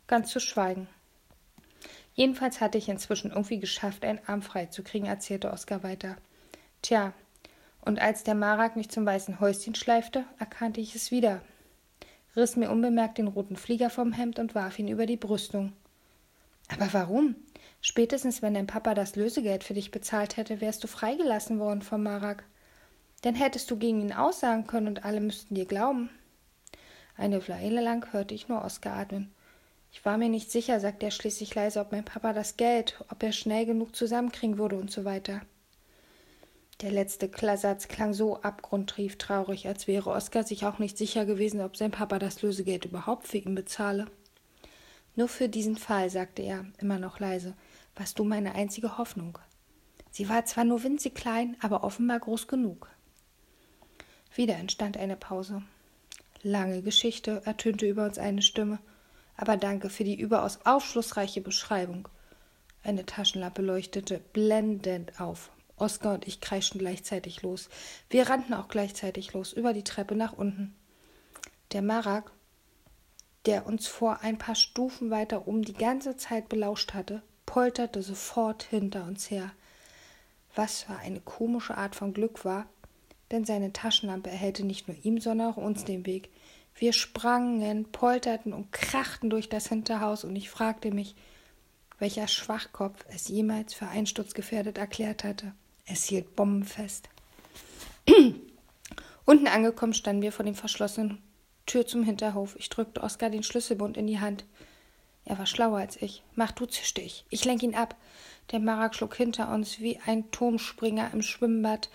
ganz 0.07 0.31
zu 0.31 0.39
schweigen. 0.39 0.87
Jedenfalls 2.13 2.61
hatte 2.61 2.77
ich 2.77 2.89
inzwischen 2.89 3.31
irgendwie 3.31 3.59
geschafft, 3.59 4.03
einen 4.03 4.19
Arm 4.25 4.41
frei 4.41 4.65
zu 4.65 4.83
kriegen, 4.83 5.05
erzählte 5.05 5.51
Oskar 5.51 5.83
weiter. 5.83 6.17
Tja, 6.81 7.13
und 7.81 7.99
als 8.01 8.23
der 8.23 8.35
Marak 8.35 8.75
mich 8.75 8.89
zum 8.89 9.05
weißen 9.05 9.39
Häuschen 9.39 9.75
schleifte, 9.75 10.25
erkannte 10.39 10.81
ich 10.81 10.95
es 10.95 11.11
wieder 11.11 11.41
riss 12.37 12.55
mir 12.55 12.69
unbemerkt 12.69 13.17
den 13.17 13.27
roten 13.27 13.57
Flieger 13.57 13.89
vom 13.89 14.13
Hemd 14.13 14.39
und 14.39 14.55
warf 14.55 14.77
ihn 14.79 14.87
über 14.87 15.07
die 15.07 15.17
Brüstung. 15.17 15.73
Aber 16.69 16.93
warum? 16.93 17.35
Spätestens, 17.81 18.41
wenn 18.41 18.53
dein 18.53 18.67
Papa 18.67 18.93
das 18.93 19.15
Lösegeld 19.15 19.63
für 19.63 19.73
dich 19.73 19.91
bezahlt 19.91 20.37
hätte, 20.37 20.61
wärst 20.61 20.83
du 20.83 20.87
freigelassen 20.87 21.59
worden 21.59 21.81
vom 21.81 22.03
Marak. 22.03 22.43
Dann 23.21 23.35
hättest 23.35 23.69
du 23.71 23.77
gegen 23.77 24.01
ihn 24.01 24.13
aussagen 24.13 24.67
können 24.67 24.87
und 24.87 25.05
alle 25.05 25.21
müssten 25.21 25.55
dir 25.55 25.65
glauben. 25.65 26.09
Eine 27.15 27.47
Weile 27.47 27.81
lang 27.81 28.13
hörte 28.13 28.35
ich 28.35 28.47
nur 28.47 28.63
Oskar 28.63 28.95
atmen. 28.95 29.33
Ich 29.91 30.05
war 30.05 30.17
mir 30.17 30.29
nicht 30.29 30.51
sicher, 30.51 30.79
sagte 30.79 31.07
er 31.07 31.11
schließlich 31.11 31.55
leise, 31.55 31.79
ob 31.79 31.91
mein 31.91 32.05
Papa 32.05 32.33
das 32.33 32.57
Geld, 32.57 33.03
ob 33.09 33.23
er 33.23 33.31
schnell 33.31 33.65
genug 33.65 33.95
zusammenkriegen 33.95 34.57
würde 34.57 34.75
und 34.75 34.91
so 34.91 35.05
weiter. 35.05 35.41
Der 36.81 36.91
letzte 36.91 37.31
Satz 37.57 37.87
klang 37.87 38.13
so 38.13 38.41
abgrundtief 38.43 39.17
traurig, 39.17 39.67
als 39.67 39.87
wäre 39.87 40.11
Oskar 40.11 40.43
sich 40.43 40.63
auch 40.65 40.77
nicht 40.77 40.95
sicher 40.95 41.25
gewesen, 41.25 41.61
ob 41.61 41.75
sein 41.75 41.89
Papa 41.89 42.19
das 42.19 42.43
Lösegeld 42.43 42.85
überhaupt 42.85 43.27
für 43.27 43.37
ihn 43.37 43.55
bezahle. 43.55 44.05
Nur 45.15 45.27
für 45.27 45.49
diesen 45.49 45.77
Fall, 45.77 46.11
sagte 46.11 46.43
er, 46.43 46.65
immer 46.77 46.99
noch 46.99 47.19
leise, 47.19 47.55
warst 47.95 48.19
du 48.19 48.23
meine 48.23 48.53
einzige 48.53 48.99
Hoffnung. 48.99 49.39
Sie 50.11 50.29
war 50.29 50.45
zwar 50.45 50.65
nur 50.65 50.83
winzig 50.83 51.15
klein, 51.15 51.57
aber 51.61 51.83
offenbar 51.83 52.19
groß 52.19 52.47
genug. 52.47 52.87
Wieder 54.35 54.55
entstand 54.55 54.97
eine 54.97 55.15
Pause. 55.15 55.63
Lange 56.43 56.81
Geschichte, 56.81 57.41
ertönte 57.45 57.87
über 57.87 58.05
uns 58.05 58.17
eine 58.17 58.41
Stimme, 58.41 58.79
aber 59.35 59.57
danke 59.57 59.89
für 59.89 60.03
die 60.03 60.19
überaus 60.19 60.59
aufschlussreiche 60.65 61.41
Beschreibung. 61.41 62.07
Eine 62.83 63.05
Taschenlampe 63.05 63.61
leuchtete 63.61 64.19
blendend 64.33 65.19
auf. 65.19 65.51
Oskar 65.77 66.15
und 66.15 66.27
ich 66.27 66.41
kreischten 66.41 66.79
gleichzeitig 66.79 67.41
los. 67.41 67.69
Wir 68.09 68.29
rannten 68.29 68.53
auch 68.53 68.67
gleichzeitig 68.67 69.33
los, 69.33 69.53
über 69.53 69.73
die 69.73 69.83
Treppe 69.83 70.15
nach 70.15 70.33
unten. 70.33 70.75
Der 71.71 71.81
Marak, 71.81 72.31
der 73.45 73.65
uns 73.65 73.87
vor 73.87 74.21
ein 74.21 74.37
paar 74.37 74.55
Stufen 74.55 75.11
weiter 75.11 75.47
oben 75.47 75.61
die 75.63 75.73
ganze 75.73 76.17
Zeit 76.17 76.49
belauscht 76.49 76.93
hatte, 76.93 77.21
polterte 77.45 78.01
sofort 78.01 78.63
hinter 78.63 79.05
uns 79.05 79.29
her. 79.29 79.51
Was 80.55 80.83
für 80.83 80.95
eine 80.95 81.19
komische 81.19 81.77
Art 81.77 81.95
von 81.95 82.13
Glück 82.13 82.43
war, 82.43 82.65
denn 83.31 83.45
seine 83.45 83.73
Taschenlampe 83.73 84.29
erhellte 84.29 84.65
nicht 84.65 84.87
nur 84.87 84.97
ihm, 85.03 85.19
sondern 85.19 85.51
auch 85.51 85.57
uns 85.57 85.83
den 85.83 86.05
Weg. 86.05 86.29
Wir 86.75 86.93
sprangen, 86.93 87.85
polterten 87.91 88.53
und 88.53 88.71
krachten 88.71 89.29
durch 89.29 89.49
das 89.49 89.67
Hinterhaus, 89.67 90.23
und 90.23 90.35
ich 90.35 90.49
fragte 90.49 90.91
mich, 90.91 91.15
welcher 91.99 92.27
Schwachkopf 92.27 93.03
es 93.09 93.27
jemals 93.27 93.73
für 93.73 93.87
einsturzgefährdet 93.87 94.77
erklärt 94.77 95.23
hatte. 95.23 95.53
Es 95.85 96.05
hielt 96.05 96.35
bombenfest. 96.35 97.09
Unten 99.25 99.47
angekommen 99.47 99.93
standen 99.93 100.21
wir 100.21 100.31
vor 100.31 100.45
dem 100.45 100.55
verschlossenen 100.55 101.17
Tür 101.65 101.85
zum 101.85 102.03
Hinterhof. 102.03 102.55
Ich 102.57 102.69
drückte 102.69 103.01
Oskar 103.01 103.29
den 103.29 103.43
Schlüsselbund 103.43 103.97
in 103.97 104.07
die 104.07 104.19
Hand. 104.19 104.45
Er 105.25 105.37
war 105.37 105.45
schlauer 105.45 105.79
als 105.79 106.01
ich. 106.01 106.23
Mach 106.35 106.51
du, 106.51 106.65
zischte 106.65 107.01
ich. 107.01 107.25
Ich 107.29 107.43
lenk 107.43 107.61
ihn 107.63 107.75
ab. 107.75 107.95
Der 108.51 108.59
Marak 108.59 108.95
schlug 108.95 109.15
hinter 109.15 109.53
uns 109.53 109.79
wie 109.79 109.99
ein 110.05 110.31
Turmspringer 110.31 111.11
im 111.11 111.21
Schwimmbad 111.21 111.89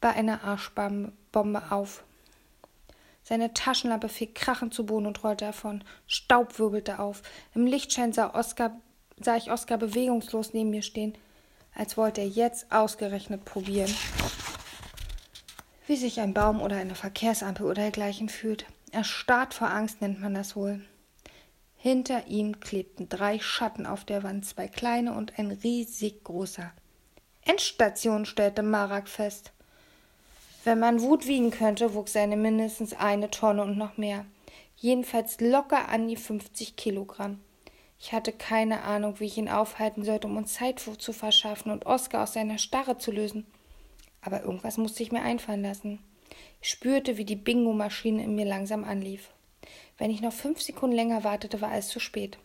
bei 0.00 0.10
einer 0.10 0.44
Arschbombe 0.44 1.62
auf. 1.70 2.04
Seine 3.22 3.54
Taschenlampe 3.54 4.08
fiel 4.08 4.30
krachend 4.34 4.74
zu 4.74 4.86
Boden 4.86 5.06
und 5.06 5.22
rollte 5.22 5.44
davon. 5.44 5.84
Staub 6.06 6.58
wirbelte 6.58 6.98
auf. 6.98 7.22
Im 7.54 7.66
Lichtschein 7.66 8.12
sah, 8.12 8.34
Oskar, 8.34 8.80
sah 9.20 9.36
ich 9.36 9.50
Oskar 9.50 9.78
bewegungslos 9.78 10.52
neben 10.52 10.70
mir 10.70 10.82
stehen, 10.82 11.16
als 11.74 11.96
wollte 11.96 12.22
er 12.22 12.28
jetzt 12.28 12.72
ausgerechnet 12.72 13.44
probieren, 13.44 13.94
wie 15.86 15.96
sich 15.96 16.20
ein 16.20 16.34
Baum 16.34 16.60
oder 16.60 16.76
eine 16.76 16.94
Verkehrsampel 16.94 17.66
oder 17.66 17.82
dergleichen 17.82 18.28
fühlt. 18.28 18.66
Erstarrt 18.90 19.54
vor 19.54 19.70
Angst 19.70 20.00
nennt 20.00 20.20
man 20.20 20.34
das 20.34 20.56
wohl. 20.56 20.80
Hinter 21.76 22.26
ihm 22.26 22.60
klebten 22.60 23.08
drei 23.08 23.38
Schatten 23.38 23.86
auf 23.86 24.04
der 24.04 24.22
Wand, 24.22 24.44
zwei 24.44 24.68
kleine 24.68 25.14
und 25.14 25.38
ein 25.38 25.50
riesig 25.50 26.24
großer. 26.24 26.72
Endstation, 27.42 28.26
stellte 28.26 28.62
Marak 28.62 29.08
fest. 29.08 29.52
Wenn 30.62 30.78
man 30.78 31.00
Wut 31.00 31.26
wiegen 31.26 31.50
könnte, 31.50 31.94
wog 31.94 32.08
seine 32.08 32.36
mindestens 32.36 32.92
eine 32.92 33.30
Tonne 33.30 33.62
und 33.62 33.78
noch 33.78 33.96
mehr. 33.96 34.26
Jedenfalls 34.76 35.40
locker 35.40 35.88
an 35.88 36.06
die 36.06 36.16
50 36.16 36.76
Kilogramm. 36.76 37.40
Ich 37.98 38.12
hatte 38.12 38.32
keine 38.32 38.82
Ahnung, 38.82 39.20
wie 39.20 39.26
ich 39.26 39.38
ihn 39.38 39.48
aufhalten 39.48 40.04
sollte, 40.04 40.26
um 40.26 40.36
uns 40.36 40.54
Zeit 40.54 40.78
zu 40.80 41.12
verschaffen 41.14 41.72
und 41.72 41.86
Oskar 41.86 42.24
aus 42.24 42.34
seiner 42.34 42.58
Starre 42.58 42.98
zu 42.98 43.10
lösen. 43.10 43.46
Aber 44.20 44.42
irgendwas 44.42 44.76
musste 44.76 45.02
ich 45.02 45.12
mir 45.12 45.22
einfallen 45.22 45.62
lassen. 45.62 45.98
Ich 46.60 46.68
spürte, 46.68 47.16
wie 47.16 47.24
die 47.24 47.36
Bingo-Maschine 47.36 48.22
in 48.22 48.34
mir 48.34 48.44
langsam 48.44 48.84
anlief. 48.84 49.30
Wenn 49.96 50.10
ich 50.10 50.20
noch 50.20 50.32
fünf 50.32 50.60
Sekunden 50.60 50.94
länger 50.94 51.24
wartete, 51.24 51.62
war 51.62 51.74
es 51.74 51.88
zu 51.88 52.00
spät. 52.00 52.38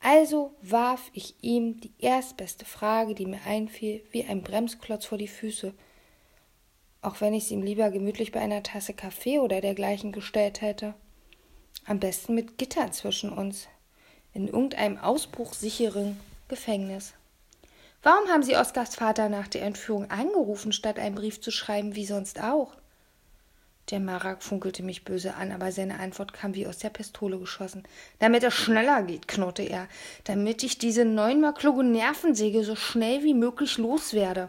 Also 0.00 0.54
warf 0.62 1.10
ich 1.14 1.34
ihm 1.40 1.80
die 1.80 1.92
erstbeste 1.98 2.64
Frage, 2.64 3.14
die 3.14 3.26
mir 3.26 3.40
einfiel, 3.44 4.04
wie 4.12 4.24
ein 4.24 4.42
Bremsklotz 4.42 5.06
vor 5.06 5.18
die 5.18 5.26
Füße– 5.26 5.74
auch 7.02 7.20
wenn 7.20 7.34
ich 7.34 7.44
es 7.44 7.50
ihm 7.50 7.62
lieber 7.62 7.90
gemütlich 7.90 8.32
bei 8.32 8.40
einer 8.40 8.62
Tasse 8.62 8.94
Kaffee 8.94 9.38
oder 9.38 9.60
dergleichen 9.60 10.12
gestellt 10.12 10.60
hätte. 10.60 10.94
Am 11.84 12.00
besten 12.00 12.34
mit 12.34 12.58
Gittern 12.58 12.92
zwischen 12.92 13.30
uns, 13.30 13.68
in 14.32 14.48
irgendeinem 14.48 14.98
ausbruchsicheren 14.98 16.18
Gefängnis. 16.48 17.14
Warum 18.02 18.28
haben 18.28 18.42
Sie 18.42 18.56
Oskars 18.56 18.94
Vater 18.94 19.28
nach 19.28 19.48
der 19.48 19.62
Entführung 19.62 20.10
angerufen, 20.10 20.72
statt 20.72 20.98
einen 20.98 21.14
Brief 21.14 21.40
zu 21.40 21.50
schreiben, 21.50 21.96
wie 21.96 22.06
sonst 22.06 22.40
auch? 22.40 22.72
Der 23.90 24.00
Marak 24.00 24.42
funkelte 24.42 24.82
mich 24.82 25.04
böse 25.04 25.34
an, 25.34 25.52
aber 25.52 25.70
seine 25.70 26.00
Antwort 26.00 26.32
kam 26.32 26.54
wie 26.54 26.66
aus 26.66 26.78
der 26.78 26.90
Pistole 26.90 27.38
geschossen. 27.38 27.84
Damit 28.18 28.42
es 28.42 28.54
schneller 28.54 29.02
geht, 29.02 29.28
knurrte 29.28 29.62
er, 29.62 29.86
damit 30.24 30.64
ich 30.64 30.78
diese 30.78 31.04
neunmal 31.04 31.54
kluge 31.54 31.84
Nervensäge 31.84 32.64
so 32.64 32.74
schnell 32.74 33.22
wie 33.22 33.34
möglich 33.34 33.78
loswerde. 33.78 34.48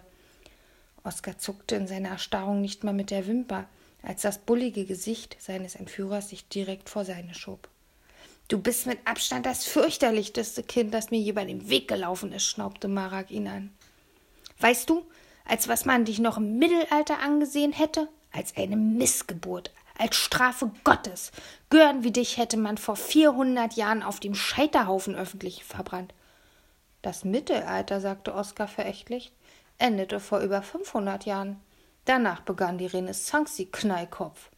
Oskar 1.07 1.37
zuckte 1.37 1.75
in 1.75 1.87
seiner 1.87 2.09
Erstarrung 2.09 2.59
nicht 2.59 2.83
mal 2.83 2.93
mit 2.93 3.11
der 3.11 3.27
Wimper, 3.27 3.65
als 4.03 4.21
das 4.21 4.37
bullige 4.37 4.85
Gesicht 4.85 5.37
seines 5.39 5.75
Entführers 5.75 6.29
sich 6.29 6.47
direkt 6.49 6.89
vor 6.89 7.05
seine 7.05 7.33
schob. 7.33 7.69
Du 8.49 8.59
bist 8.59 8.85
mit 8.85 8.99
Abstand 9.05 9.45
das 9.45 9.65
fürchterlichste 9.65 10.63
Kind, 10.63 10.93
das 10.93 11.09
mir 11.09 11.19
je 11.19 11.31
bei 11.31 11.45
dem 11.45 11.69
Weg 11.69 11.87
gelaufen 11.87 12.31
ist, 12.33 12.45
schnaubte 12.45 12.87
Marak 12.87 13.31
ihn 13.31 13.47
an. 13.47 13.73
Weißt 14.59 14.89
du, 14.89 15.05
als 15.45 15.67
was 15.67 15.85
man 15.85 16.05
dich 16.05 16.19
noch 16.19 16.37
im 16.37 16.57
Mittelalter 16.57 17.19
angesehen 17.19 17.71
hätte? 17.71 18.09
Als 18.31 18.55
eine 18.57 18.75
Missgeburt, 18.75 19.71
als 19.97 20.15
Strafe 20.17 20.71
Gottes. 20.83 21.31
Gören 21.69 22.03
wie 22.03 22.11
dich 22.11 22.37
hätte 22.37 22.57
man 22.57 22.77
vor 22.77 22.97
vierhundert 22.97 23.73
Jahren 23.73 24.03
auf 24.03 24.19
dem 24.19 24.35
Scheiterhaufen 24.35 25.15
öffentlich 25.15 25.63
verbrannt. 25.63 26.13
Das 27.01 27.23
Mittelalter, 27.23 28.01
sagte 28.01 28.33
Oskar 28.33 28.67
verächtlich 28.67 29.31
endete 29.77 30.19
vor 30.19 30.39
über 30.39 30.61
500 30.61 31.25
Jahren. 31.25 31.61
Danach 32.05 32.41
begann 32.41 32.77
die 32.77 32.85
Renaissance, 32.85 33.55
sie 33.55 33.65
Knallkopf. 33.65 34.49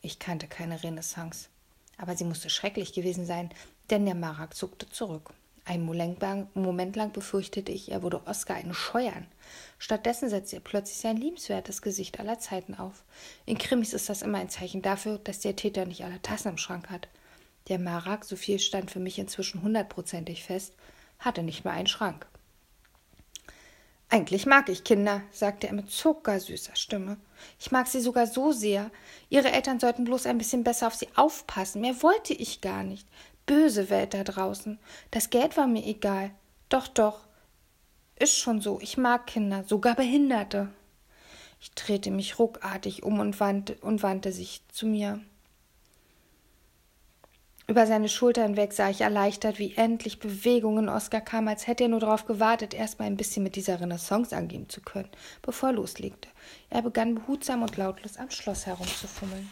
Ich 0.00 0.18
kannte 0.18 0.46
keine 0.46 0.82
Renaissance, 0.82 1.48
aber 1.96 2.16
sie 2.16 2.24
musste 2.24 2.50
schrecklich 2.50 2.92
gewesen 2.92 3.26
sein, 3.26 3.50
denn 3.90 4.04
der 4.04 4.14
Marak 4.14 4.54
zuckte 4.54 4.88
zurück. 4.88 5.32
Einen 5.64 5.84
Moment 5.84 6.94
lang 6.94 7.12
befürchtete 7.12 7.72
ich, 7.72 7.90
er 7.90 8.02
würde 8.02 8.24
Oskar 8.24 8.56
einen 8.56 8.72
scheuern. 8.72 9.26
Stattdessen 9.78 10.28
setzte 10.28 10.56
er 10.56 10.60
plötzlich 10.60 10.98
sein 10.98 11.16
liebenswertes 11.16 11.82
Gesicht 11.82 12.20
aller 12.20 12.38
Zeiten 12.38 12.74
auf. 12.74 13.02
In 13.46 13.58
Krimis 13.58 13.92
ist 13.92 14.08
das 14.08 14.22
immer 14.22 14.38
ein 14.38 14.48
Zeichen 14.48 14.80
dafür, 14.80 15.18
dass 15.18 15.40
der 15.40 15.56
Täter 15.56 15.84
nicht 15.84 16.04
alle 16.04 16.22
Tassen 16.22 16.50
im 16.50 16.58
Schrank 16.58 16.88
hat. 16.88 17.08
Der 17.66 17.80
Marak, 17.80 18.24
so 18.24 18.36
viel 18.36 18.60
stand 18.60 18.92
für 18.92 19.00
mich 19.00 19.18
inzwischen 19.18 19.60
hundertprozentig 19.62 20.44
fest, 20.44 20.74
hatte 21.18 21.42
nicht 21.42 21.64
mehr 21.64 21.74
einen 21.74 21.88
Schrank. 21.88 22.28
Eigentlich 24.08 24.46
mag 24.46 24.68
ich 24.68 24.84
Kinder, 24.84 25.22
sagte 25.32 25.66
er 25.66 25.72
mit 25.72 25.90
zuckersüßer 25.90 26.76
Stimme. 26.76 27.16
Ich 27.58 27.72
mag 27.72 27.88
sie 27.88 28.00
sogar 28.00 28.26
so 28.26 28.52
sehr. 28.52 28.90
Ihre 29.28 29.50
Eltern 29.50 29.80
sollten 29.80 30.04
bloß 30.04 30.26
ein 30.26 30.38
bisschen 30.38 30.62
besser 30.62 30.86
auf 30.86 30.94
sie 30.94 31.08
aufpassen. 31.16 31.80
Mehr 31.80 32.02
wollte 32.02 32.32
ich 32.32 32.60
gar 32.60 32.84
nicht. 32.84 33.08
Böse 33.46 33.90
Welt 33.90 34.14
da 34.14 34.22
draußen. 34.22 34.78
Das 35.10 35.30
Geld 35.30 35.56
war 35.56 35.66
mir 35.66 35.84
egal. 35.84 36.30
Doch, 36.68 36.86
doch. 36.86 37.26
Ist 38.16 38.38
schon 38.38 38.60
so. 38.60 38.78
Ich 38.80 38.96
mag 38.96 39.26
Kinder, 39.26 39.64
sogar 39.66 39.96
Behinderte. 39.96 40.68
Ich 41.60 41.72
drehte 41.72 42.10
mich 42.10 42.38
ruckartig 42.38 43.02
um 43.02 43.18
und 43.18 43.40
wandte, 43.40 43.76
und 43.80 44.02
wandte 44.02 44.32
sich 44.32 44.62
zu 44.72 44.86
mir. 44.86 45.20
Über 47.68 47.84
seine 47.86 48.08
Schulter 48.08 48.44
hinweg 48.44 48.72
sah 48.72 48.90
ich 48.90 49.00
erleichtert, 49.00 49.58
wie 49.58 49.74
endlich 49.74 50.20
Bewegung 50.20 50.78
in 50.78 50.88
Oskar 50.88 51.20
kam, 51.20 51.48
als 51.48 51.66
hätte 51.66 51.84
er 51.84 51.88
nur 51.88 51.98
darauf 51.98 52.24
gewartet, 52.24 52.74
erst 52.74 53.00
mal 53.00 53.06
ein 53.06 53.16
bisschen 53.16 53.42
mit 53.42 53.56
dieser 53.56 53.80
Renaissance 53.80 54.36
angehen 54.36 54.68
zu 54.68 54.80
können, 54.80 55.08
bevor 55.42 55.70
er 55.70 55.74
loslegte. 55.74 56.28
Er 56.70 56.82
begann 56.82 57.16
behutsam 57.16 57.62
und 57.62 57.76
lautlos 57.76 58.18
am 58.18 58.30
Schloss 58.30 58.66
herumzufummeln. 58.66 59.50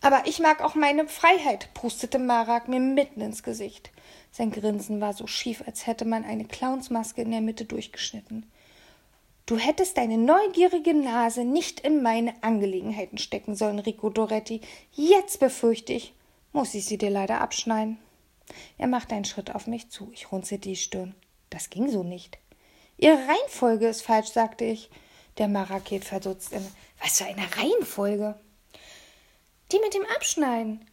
Aber 0.00 0.22
ich 0.26 0.38
mag 0.38 0.62
auch 0.62 0.76
meine 0.76 1.08
Freiheit, 1.08 1.74
pustete 1.74 2.20
Marak 2.20 2.68
mir 2.68 2.78
mitten 2.78 3.20
ins 3.20 3.42
Gesicht. 3.42 3.90
Sein 4.30 4.52
Grinsen 4.52 5.00
war 5.00 5.14
so 5.14 5.26
schief, 5.26 5.64
als 5.66 5.88
hätte 5.88 6.04
man 6.04 6.24
eine 6.24 6.44
Clownsmaske 6.44 7.20
in 7.20 7.32
der 7.32 7.40
Mitte 7.40 7.64
durchgeschnitten. 7.64 8.46
Du 9.46 9.56
hättest 9.56 9.96
deine 9.96 10.18
neugierige 10.18 10.94
Nase 10.94 11.42
nicht 11.42 11.80
in 11.80 12.00
meine 12.00 12.34
Angelegenheiten 12.42 13.18
stecken 13.18 13.56
sollen, 13.56 13.80
Rico 13.80 14.10
Doretti. 14.10 14.60
Jetzt 14.92 15.40
befürchte 15.40 15.94
ich, 15.94 16.14
muss 16.52 16.74
ich 16.74 16.84
sie 16.84 16.98
dir 16.98 17.10
leider 17.10 17.40
abschneiden. 17.40 17.98
Er 18.78 18.86
machte 18.86 19.14
einen 19.14 19.24
Schritt 19.24 19.54
auf 19.54 19.66
mich 19.66 19.90
zu. 19.90 20.10
Ich 20.12 20.32
runzelte 20.32 20.68
die 20.68 20.76
Stirn. 20.76 21.14
Das 21.50 21.70
ging 21.70 21.90
so 21.90 22.02
nicht. 22.02 22.38
Ihre 22.96 23.16
Reihenfolge 23.16 23.86
ist 23.86 24.02
falsch, 24.02 24.28
sagte 24.28 24.64
ich. 24.64 24.90
Der 25.38 25.48
Maraket 25.48 26.04
verdutzt 26.04 26.52
in. 26.52 26.66
Was 27.00 27.18
für 27.18 27.26
eine 27.26 27.46
Reihenfolge? 27.56 28.38
Die 29.70 29.78
mit 29.78 29.94
dem 29.94 30.06
Abschneiden. 30.16 30.84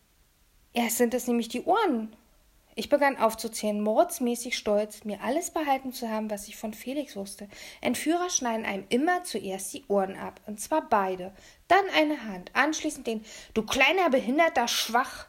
Erst 0.74 0.98
sind 0.98 1.14
es 1.14 1.28
nämlich 1.28 1.48
die 1.48 1.64
Ohren. 1.64 2.16
Ich 2.78 2.90
begann 2.90 3.18
aufzuzählen, 3.18 3.80
mordsmäßig 3.80 4.58
stolz, 4.58 5.06
mir 5.06 5.22
alles 5.24 5.50
behalten 5.50 5.94
zu 5.94 6.10
haben, 6.10 6.30
was 6.30 6.50
ich 6.50 6.58
von 6.58 6.74
Felix 6.74 7.16
wusste. 7.16 7.48
Entführer 7.80 8.30
schneiden 8.30 8.66
einem 8.66 8.84
immer 8.90 9.24
zuerst 9.24 9.74
die 9.74 9.86
Ohren 9.88 10.18
ab, 10.18 10.42
und 10.46 10.60
zwar 10.60 10.90
beide, 10.90 11.34
dann 11.70 11.86
eine 11.96 12.26
Hand, 12.26 12.52
anschließend 12.54 13.08
den 13.08 13.24
Du 13.54 13.64
kleiner 13.64 14.10
behinderter 14.10 14.68
Schwach. 14.68 15.28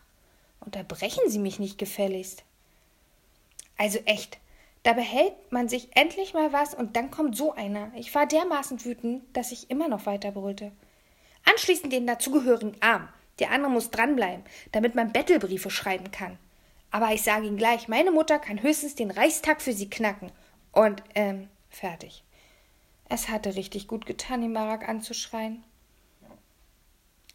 Unterbrechen 0.61 1.29
Sie 1.29 1.39
mich 1.39 1.59
nicht 1.59 1.79
gefälligst. 1.79 2.45
Also 3.77 3.99
echt, 4.07 4.39
da 4.83 4.93
behält 4.93 5.35
man 5.51 5.69
sich 5.69 5.97
endlich 5.97 6.33
mal 6.33 6.53
was 6.53 6.75
und 6.75 6.97
dann 6.97 7.11
kommt 7.11 7.37
so 7.37 7.53
einer. 7.53 7.91
Ich 7.95 8.15
war 8.15 8.27
dermaßen 8.27 8.85
wütend, 8.85 9.25
dass 9.37 9.53
ich 9.53 9.71
immer 9.71 9.89
noch 9.89 10.07
weiter 10.07 10.31
brüllte. 10.33 10.73
Anschließend 11.45 11.93
den 11.93 12.07
dazugehörigen 12.07 12.81
Arm. 12.81 13.09
Der 13.39 13.51
andere 13.51 13.71
muss 13.71 13.91
dranbleiben, 13.91 14.45
damit 14.73 14.95
man 14.95 15.13
Bettelbriefe 15.13 15.71
schreiben 15.71 16.11
kann. 16.11 16.39
Aber 16.91 17.13
ich 17.13 17.23
sage 17.23 17.47
Ihnen 17.47 17.59
gleich, 17.59 17.89
meine 17.89 18.11
Mutter 18.11 18.39
kann 18.39 18.63
höchstens 18.63 18.95
den 18.95 19.11
Reichstag 19.11 19.61
für 19.61 19.73
Sie 19.73 19.91
knacken. 19.91 20.33
Und, 20.73 21.03
ähm, 21.15 21.49
fertig. 21.69 22.25
Es 23.09 23.29
hatte 23.29 23.55
richtig 23.55 23.89
gut 23.89 24.07
getan, 24.07 24.41
den 24.41 24.53
Marak 24.53 24.89
anzuschreien. 24.89 25.63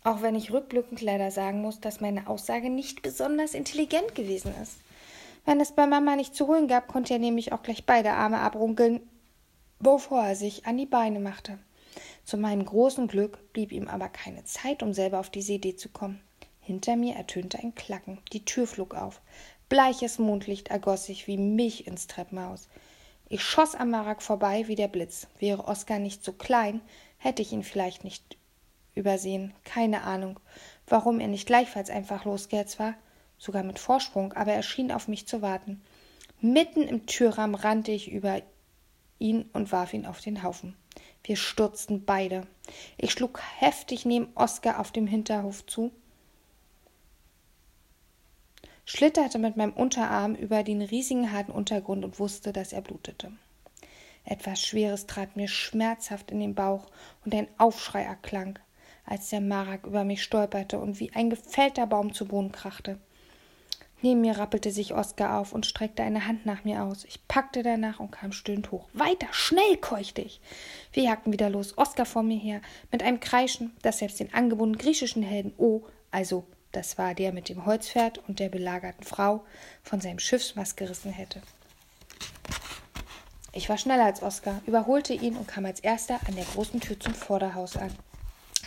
Auch 0.03 0.21
wenn 0.21 0.35
ich 0.35 0.51
rückblickend 0.51 1.01
leider 1.01 1.29
sagen 1.29 1.61
muss, 1.61 1.79
dass 1.79 2.01
meine 2.01 2.27
Aussage 2.27 2.69
nicht 2.69 3.01
besonders 3.03 3.53
intelligent 3.53 4.15
gewesen 4.15 4.53
ist. 4.61 4.77
Wenn 5.45 5.59
es 5.59 5.71
bei 5.71 5.85
Mama 5.85 6.15
nicht 6.15 6.35
zu 6.35 6.47
holen 6.47 6.67
gab, 6.67 6.87
konnte 6.87 7.13
er 7.13 7.19
nämlich 7.19 7.51
auch 7.51 7.61
gleich 7.61 7.85
beide 7.85 8.13
Arme 8.13 8.39
abrunkeln, 8.39 9.01
bevor 9.79 10.23
er 10.23 10.35
sich 10.35 10.65
an 10.65 10.77
die 10.77 10.85
Beine 10.85 11.19
machte. 11.19 11.59
Zu 12.23 12.37
meinem 12.37 12.65
großen 12.65 13.07
Glück 13.07 13.51
blieb 13.53 13.71
ihm 13.71 13.87
aber 13.87 14.09
keine 14.09 14.43
Zeit, 14.43 14.81
um 14.83 14.93
selber 14.93 15.19
auf 15.19 15.29
diese 15.29 15.53
Idee 15.53 15.75
zu 15.75 15.89
kommen. 15.89 16.21
Hinter 16.61 16.95
mir 16.95 17.15
ertönte 17.15 17.59
ein 17.59 17.75
Klacken. 17.75 18.19
Die 18.33 18.45
Tür 18.45 18.67
flog 18.67 18.95
auf. 18.95 19.21
Bleiches 19.69 20.19
Mondlicht 20.19 20.69
ergoss 20.69 21.05
sich 21.05 21.27
wie 21.27 21.37
Milch 21.37 21.87
ins 21.87 22.07
Treppenhaus. 22.07 22.69
Ich 23.29 23.43
schoss 23.43 23.75
am 23.75 23.91
Marak 23.91 24.21
vorbei 24.21 24.67
wie 24.67 24.75
der 24.75 24.87
Blitz. 24.87 25.27
Wäre 25.39 25.67
Oskar 25.67 25.99
nicht 25.99 26.23
so 26.23 26.33
klein, 26.33 26.81
hätte 27.17 27.41
ich 27.41 27.51
ihn 27.51 27.63
vielleicht 27.63 28.03
nicht 28.03 28.37
übersehen. 28.95 29.53
Keine 29.63 30.03
Ahnung, 30.03 30.39
warum 30.87 31.19
er 31.19 31.27
nicht 31.27 31.45
gleichfalls 31.45 31.89
einfach 31.89 32.25
losgehetzt 32.25 32.79
war, 32.79 32.95
sogar 33.37 33.63
mit 33.63 33.79
Vorsprung, 33.79 34.33
aber 34.33 34.53
er 34.53 34.63
schien 34.63 34.91
auf 34.91 35.07
mich 35.07 35.27
zu 35.27 35.41
warten. 35.41 35.81
Mitten 36.39 36.83
im 36.83 37.05
Türrahmen 37.05 37.55
rannte 37.55 37.91
ich 37.91 38.11
über 38.11 38.41
ihn 39.19 39.49
und 39.53 39.71
warf 39.71 39.93
ihn 39.93 40.05
auf 40.05 40.21
den 40.21 40.43
Haufen. 40.43 40.75
Wir 41.23 41.35
stürzten 41.35 42.05
beide. 42.05 42.47
Ich 42.97 43.11
schlug 43.11 43.41
heftig 43.59 44.05
neben 44.05 44.29
Oskar 44.35 44.79
auf 44.79 44.91
dem 44.91 45.07
Hinterhof 45.07 45.65
zu 45.65 45.91
schlitterte 48.91 49.39
mit 49.39 49.55
meinem 49.55 49.71
Unterarm 49.71 50.35
über 50.35 50.63
den 50.63 50.81
riesigen 50.81 51.31
harten 51.31 51.53
Untergrund 51.53 52.03
und 52.03 52.19
wusste, 52.19 52.51
dass 52.51 52.73
er 52.73 52.81
blutete. 52.81 53.31
Etwas 54.25 54.61
Schweres 54.61 55.07
trat 55.07 55.37
mir 55.37 55.47
schmerzhaft 55.47 56.29
in 56.29 56.41
den 56.41 56.55
Bauch 56.55 56.87
und 57.23 57.33
ein 57.33 57.47
Aufschrei 57.57 58.03
erklang, 58.03 58.59
als 59.05 59.29
der 59.29 59.41
Marak 59.41 59.85
über 59.85 60.03
mich 60.03 60.23
stolperte 60.23 60.79
und 60.79 60.99
wie 60.99 61.11
ein 61.13 61.29
gefällter 61.29 61.87
Baum 61.87 62.13
zu 62.13 62.25
Boden 62.25 62.51
krachte. 62.51 62.97
Neben 64.03 64.21
mir 64.21 64.37
rappelte 64.37 64.71
sich 64.71 64.95
Oskar 64.95 65.37
auf 65.37 65.53
und 65.53 65.67
streckte 65.67 66.01
eine 66.01 66.25
Hand 66.25 66.45
nach 66.45 66.63
mir 66.63 66.83
aus. 66.83 67.05
Ich 67.05 67.27
packte 67.27 67.61
danach 67.61 67.99
und 67.99 68.11
kam 68.11 68.31
stöhnend 68.31 68.71
hoch. 68.71 68.89
Weiter, 68.93 69.27
schnell, 69.31 69.77
keuchte 69.77 70.21
ich. 70.21 70.41
Wir 70.91 71.03
jagten 71.03 71.31
wieder 71.31 71.51
los, 71.51 71.77
Oskar 71.77 72.07
vor 72.07 72.23
mir 72.23 72.39
her, 72.39 72.61
mit 72.91 73.03
einem 73.03 73.19
Kreischen, 73.19 73.75
das 73.83 73.99
selbst 73.99 74.19
den 74.19 74.33
angebundenen 74.33 74.81
griechischen 74.81 75.21
Helden 75.21 75.53
O, 75.57 75.83
also 76.09 76.45
das 76.71 76.97
war 76.97 77.13
der 77.13 77.31
mit 77.31 77.49
dem 77.49 77.65
Holzpferd 77.65 78.27
und 78.27 78.39
der 78.39 78.49
belagerten 78.49 79.03
Frau, 79.03 79.43
von 79.83 80.01
seinem 80.01 80.19
Schiffsmast 80.19 80.77
gerissen 80.77 81.11
hätte. 81.11 81.41
Ich 83.53 83.67
war 83.67 83.77
schneller 83.77 84.05
als 84.05 84.23
Oskar, 84.23 84.61
überholte 84.65 85.13
ihn 85.13 85.35
und 85.35 85.47
kam 85.47 85.65
als 85.65 85.81
erster 85.81 86.19
an 86.27 86.35
der 86.35 86.45
großen 86.45 86.79
Tür 86.79 86.99
zum 86.99 87.13
Vorderhaus 87.13 87.75
an. 87.75 87.91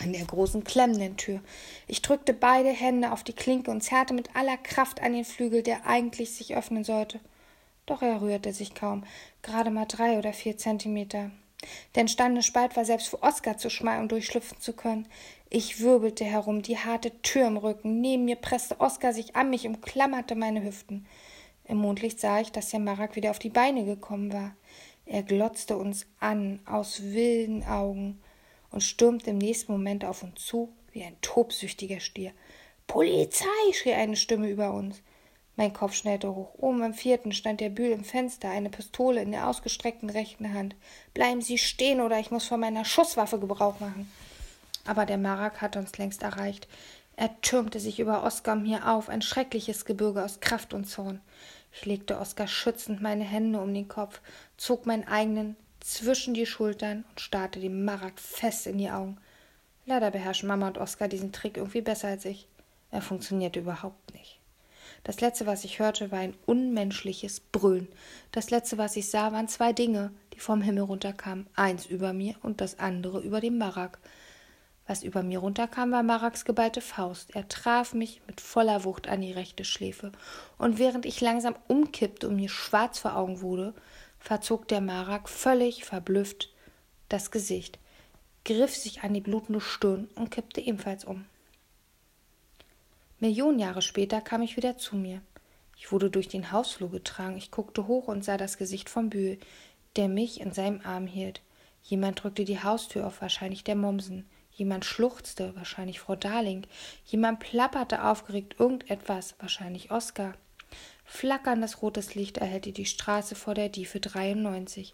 An 0.01 0.11
der 0.11 0.25
großen 0.25 0.63
klemmenden 0.63 1.15
Tür. 1.15 1.39
Ich 1.87 2.01
drückte 2.01 2.33
beide 2.33 2.69
Hände 2.69 3.11
auf 3.11 3.23
die 3.23 3.33
Klinke 3.33 3.71
und 3.71 3.81
zerrte 3.81 4.13
mit 4.13 4.35
aller 4.35 4.57
Kraft 4.57 5.01
an 5.01 5.13
den 5.13 5.25
Flügel, 5.25 5.63
der 5.63 5.85
eigentlich 5.85 6.31
sich 6.31 6.55
öffnen 6.55 6.83
sollte. 6.83 7.19
Doch 7.85 8.01
er 8.01 8.21
rührte 8.21 8.51
sich 8.51 8.73
kaum, 8.73 9.03
gerade 9.41 9.69
mal 9.69 9.85
drei 9.85 10.17
oder 10.17 10.33
vier 10.33 10.57
Zentimeter. 10.57 11.31
Der 11.95 12.01
entstandene 12.01 12.43
Spalt 12.43 12.75
war 12.75 12.85
selbst 12.85 13.07
für 13.07 13.23
Oskar 13.23 13.57
zu 13.57 13.69
schmal, 13.69 13.99
um 13.99 14.07
durchschlüpfen 14.07 14.59
zu 14.59 14.73
können. 14.73 15.07
Ich 15.49 15.79
wirbelte 15.79 16.25
herum, 16.25 16.61
die 16.61 16.77
harte 16.77 17.11
Tür 17.21 17.47
im 17.47 17.57
Rücken. 17.57 18.01
Neben 18.01 18.25
mir 18.25 18.35
presste 18.35 18.79
Oskar 18.79 19.13
sich 19.13 19.35
an 19.35 19.49
mich, 19.49 19.65
und 19.65 19.81
klammerte 19.81 20.35
meine 20.35 20.63
Hüften. 20.63 21.05
Im 21.67 21.77
Mondlicht 21.77 22.19
sah 22.19 22.41
ich, 22.41 22.51
dass 22.51 22.69
der 22.69 22.79
Marak 22.79 23.15
wieder 23.15 23.31
auf 23.31 23.39
die 23.39 23.49
Beine 23.49 23.85
gekommen 23.85 24.33
war. 24.33 24.55
Er 25.05 25.23
glotzte 25.23 25.77
uns 25.77 26.05
an, 26.19 26.59
aus 26.65 27.01
wilden 27.03 27.63
Augen, 27.63 28.19
und 28.75 28.81
stürmte 28.81 29.29
im 29.29 29.37
nächsten 29.37 29.71
Moment 29.71 30.03
auf 30.03 30.21
uns 30.21 30.45
zu, 30.45 30.71
wie 30.91 31.03
ein 31.03 31.15
tobsüchtiger 31.21 32.01
Stier. 32.01 32.33
Polizei! 32.87 33.47
schrie 33.73 33.93
eine 33.93 34.17
Stimme 34.17 34.49
über 34.49 34.73
uns. 34.73 35.01
Mein 35.55 35.71
Kopf 35.71 35.93
schnellte 35.93 36.35
hoch. 36.35 36.53
Oben 36.57 36.83
am 36.83 36.93
vierten 36.93 37.31
stand 37.31 37.61
der 37.61 37.69
Bühl 37.69 37.91
im 37.91 38.03
Fenster, 38.03 38.49
eine 38.49 38.69
Pistole 38.69 39.21
in 39.21 39.31
der 39.31 39.47
ausgestreckten 39.47 40.09
rechten 40.09 40.53
Hand. 40.53 40.75
Bleiben 41.13 41.41
Sie 41.41 41.57
stehen, 41.57 42.01
oder 42.01 42.19
ich 42.19 42.31
muss 42.31 42.47
von 42.47 42.59
meiner 42.59 42.83
Schusswaffe 42.83 43.39
Gebrauch 43.39 43.79
machen. 43.79 44.11
Aber 44.85 45.05
der 45.05 45.17
Marak 45.17 45.61
hatte 45.61 45.79
uns 45.79 45.97
längst 45.97 46.21
erreicht. 46.21 46.67
Er 47.15 47.39
türmte 47.39 47.79
sich 47.79 48.01
über 48.01 48.23
Oskar 48.23 48.57
mir 48.57 48.89
auf, 48.89 49.07
ein 49.07 49.21
schreckliches 49.21 49.85
Gebirge 49.85 50.21
aus 50.21 50.41
Kraft 50.41 50.73
und 50.73 50.83
Zorn. 50.83 51.21
Ich 51.71 51.85
legte 51.85 52.19
Oskar 52.19 52.47
schützend 52.47 53.01
meine 53.01 53.23
Hände 53.23 53.61
um 53.61 53.73
den 53.73 53.87
Kopf, 53.87 54.19
zog 54.57 54.85
meinen 54.85 55.07
eigenen 55.07 55.55
zwischen 55.85 56.33
die 56.33 56.47
Schultern 56.47 57.05
und 57.09 57.21
starrte 57.21 57.59
dem 57.59 57.85
Marak 57.85 58.19
fest 58.19 58.65
in 58.65 58.79
die 58.79 58.89
Augen. 58.89 59.17
Leider 59.85 60.09
beherrschen 60.09 60.47
Mama 60.47 60.67
und 60.67 60.79
Oskar 60.79 61.07
diesen 61.07 61.31
Trick 61.31 61.57
irgendwie 61.57 61.81
besser 61.81 62.07
als 62.07 62.25
ich. 62.25 62.47
Er 62.89 63.03
funktionierte 63.03 63.59
überhaupt 63.59 64.13
nicht. 64.15 64.39
Das 65.03 65.21
letzte, 65.21 65.45
was 65.45 65.63
ich 65.63 65.77
hörte, 65.77 66.11
war 66.11 66.17
ein 66.17 66.33
unmenschliches 66.47 67.39
Brüllen. 67.39 67.87
Das 68.31 68.49
letzte, 68.49 68.79
was 68.79 68.95
ich 68.95 69.11
sah, 69.11 69.31
waren 69.31 69.47
zwei 69.47 69.73
Dinge, 69.73 70.11
die 70.33 70.39
vom 70.39 70.63
Himmel 70.63 70.83
runterkamen. 70.83 71.45
Eins 71.55 71.85
über 71.85 72.13
mir 72.13 72.33
und 72.41 72.61
das 72.61 72.79
andere 72.79 73.21
über 73.21 73.39
dem 73.39 73.59
Marak. 73.59 73.99
Was 74.87 75.03
über 75.03 75.21
mir 75.21 75.37
runterkam, 75.37 75.91
war 75.91 76.01
Maraks 76.01 76.45
geballte 76.45 76.81
Faust. 76.81 77.35
Er 77.35 77.47
traf 77.47 77.93
mich 77.93 78.21
mit 78.25 78.41
voller 78.41 78.85
Wucht 78.85 79.07
an 79.07 79.21
die 79.21 79.33
rechte 79.33 79.65
Schläfe. 79.65 80.11
Und 80.57 80.79
während 80.79 81.05
ich 81.05 81.21
langsam 81.21 81.55
umkippte 81.67 82.27
und 82.27 82.37
mir 82.37 82.49
schwarz 82.49 82.97
vor 82.97 83.15
Augen 83.15 83.41
wurde, 83.41 83.75
verzog 84.25 84.67
der 84.67 84.81
Marak 84.81 85.29
völlig 85.29 85.85
verblüfft 85.85 86.51
das 87.09 87.29
Gesicht, 87.29 87.77
griff 88.43 88.75
sich 88.75 89.03
an 89.03 89.13
die 89.13 89.21
blutende 89.21 89.61
Stirn 89.61 90.09
und 90.15 90.31
kippte 90.31 90.61
ebenfalls 90.61 91.05
um. 91.05 91.25
Millionen 93.19 93.59
Jahre 93.59 93.83
später 93.83 94.21
kam 94.21 94.41
ich 94.41 94.57
wieder 94.57 94.79
zu 94.79 94.95
mir. 94.95 95.21
Ich 95.77 95.91
wurde 95.91 96.09
durch 96.09 96.27
den 96.27 96.51
Hausflur 96.51 96.89
getragen. 96.89 97.37
Ich 97.37 97.51
guckte 97.51 97.85
hoch 97.85 98.07
und 98.07 98.25
sah 98.25 98.37
das 98.37 98.57
Gesicht 98.57 98.89
von 98.89 99.11
Bühl, 99.11 99.37
der 99.95 100.07
mich 100.07 100.41
in 100.41 100.51
seinem 100.51 100.81
Arm 100.83 101.05
hielt. 101.05 101.41
Jemand 101.83 102.23
drückte 102.23 102.45
die 102.45 102.63
Haustür 102.63 103.05
auf, 103.05 103.21
wahrscheinlich 103.21 103.63
der 103.63 103.75
Mommsen. 103.75 104.27
Jemand 104.51 104.85
schluchzte, 104.85 105.55
wahrscheinlich 105.55 105.99
Frau 105.99 106.15
Darling. 106.15 106.65
Jemand 107.05 107.39
plapperte 107.39 108.03
aufgeregt 108.03 108.55
irgendetwas, 108.57 109.35
wahrscheinlich 109.39 109.91
Oskar. 109.91 110.33
Flackerndes 111.05 111.81
rotes 111.81 112.15
Licht 112.15 112.37
erhellte 112.37 112.71
die 112.71 112.85
Straße 112.85 113.35
vor 113.35 113.53
der 113.53 113.69
Diefe 113.69 113.99
93. 113.99 114.93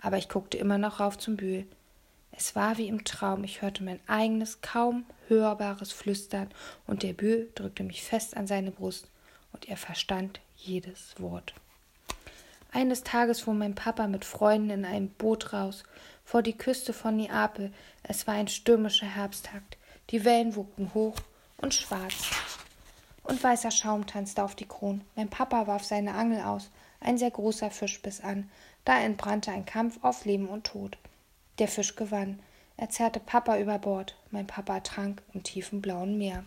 Aber 0.00 0.18
ich 0.18 0.28
guckte 0.28 0.58
immer 0.58 0.78
noch 0.78 1.00
rauf 1.00 1.18
zum 1.18 1.36
Bühl. 1.36 1.66
Es 2.30 2.54
war 2.54 2.76
wie 2.76 2.88
im 2.88 3.04
Traum, 3.04 3.44
ich 3.44 3.62
hörte 3.62 3.82
mein 3.82 4.00
eigenes, 4.06 4.60
kaum 4.60 5.06
hörbares 5.28 5.90
Flüstern, 5.92 6.50
und 6.86 7.02
der 7.02 7.14
Bühl 7.14 7.50
drückte 7.54 7.82
mich 7.82 8.02
fest 8.02 8.36
an 8.36 8.46
seine 8.46 8.70
Brust, 8.70 9.08
und 9.52 9.68
er 9.68 9.78
verstand 9.78 10.40
jedes 10.56 11.14
Wort. 11.18 11.54
Eines 12.72 13.04
Tages 13.04 13.40
fuhr 13.40 13.54
mein 13.54 13.74
Papa 13.74 14.06
mit 14.06 14.26
Freunden 14.26 14.68
in 14.68 14.84
einem 14.84 15.08
Boot 15.08 15.54
raus, 15.54 15.84
vor 16.24 16.42
die 16.42 16.58
Küste 16.58 16.92
von 16.92 17.16
Neapel. 17.16 17.72
Es 18.02 18.26
war 18.26 18.34
ein 18.34 18.48
stürmischer 18.48 19.06
Herbsttag. 19.06 19.62
Die 20.10 20.24
Wellen 20.24 20.56
wogten 20.56 20.92
hoch 20.92 21.16
und 21.56 21.72
schwarz. 21.72 22.30
Und 23.26 23.42
weißer 23.42 23.72
Schaum 23.72 24.06
tanzte 24.06 24.44
auf 24.44 24.54
die 24.54 24.68
Kronen. 24.68 25.04
Mein 25.16 25.28
Papa 25.28 25.66
warf 25.66 25.84
seine 25.84 26.14
Angel 26.14 26.42
aus. 26.42 26.70
Ein 27.00 27.18
sehr 27.18 27.32
großer 27.32 27.70
Fisch 27.72 28.00
biss 28.00 28.20
an. 28.20 28.48
Da 28.84 29.00
entbrannte 29.00 29.50
ein 29.50 29.66
Kampf 29.66 29.98
auf 30.02 30.24
Leben 30.24 30.48
und 30.48 30.64
Tod. 30.64 30.96
Der 31.58 31.66
Fisch 31.66 31.96
gewann. 31.96 32.38
Er 32.76 32.88
zerrte 32.88 33.18
Papa 33.18 33.58
über 33.58 33.80
Bord. 33.80 34.16
Mein 34.30 34.46
Papa 34.46 34.78
trank 34.80 35.22
im 35.34 35.42
tiefen 35.42 35.82
blauen 35.82 36.18
Meer. 36.18 36.44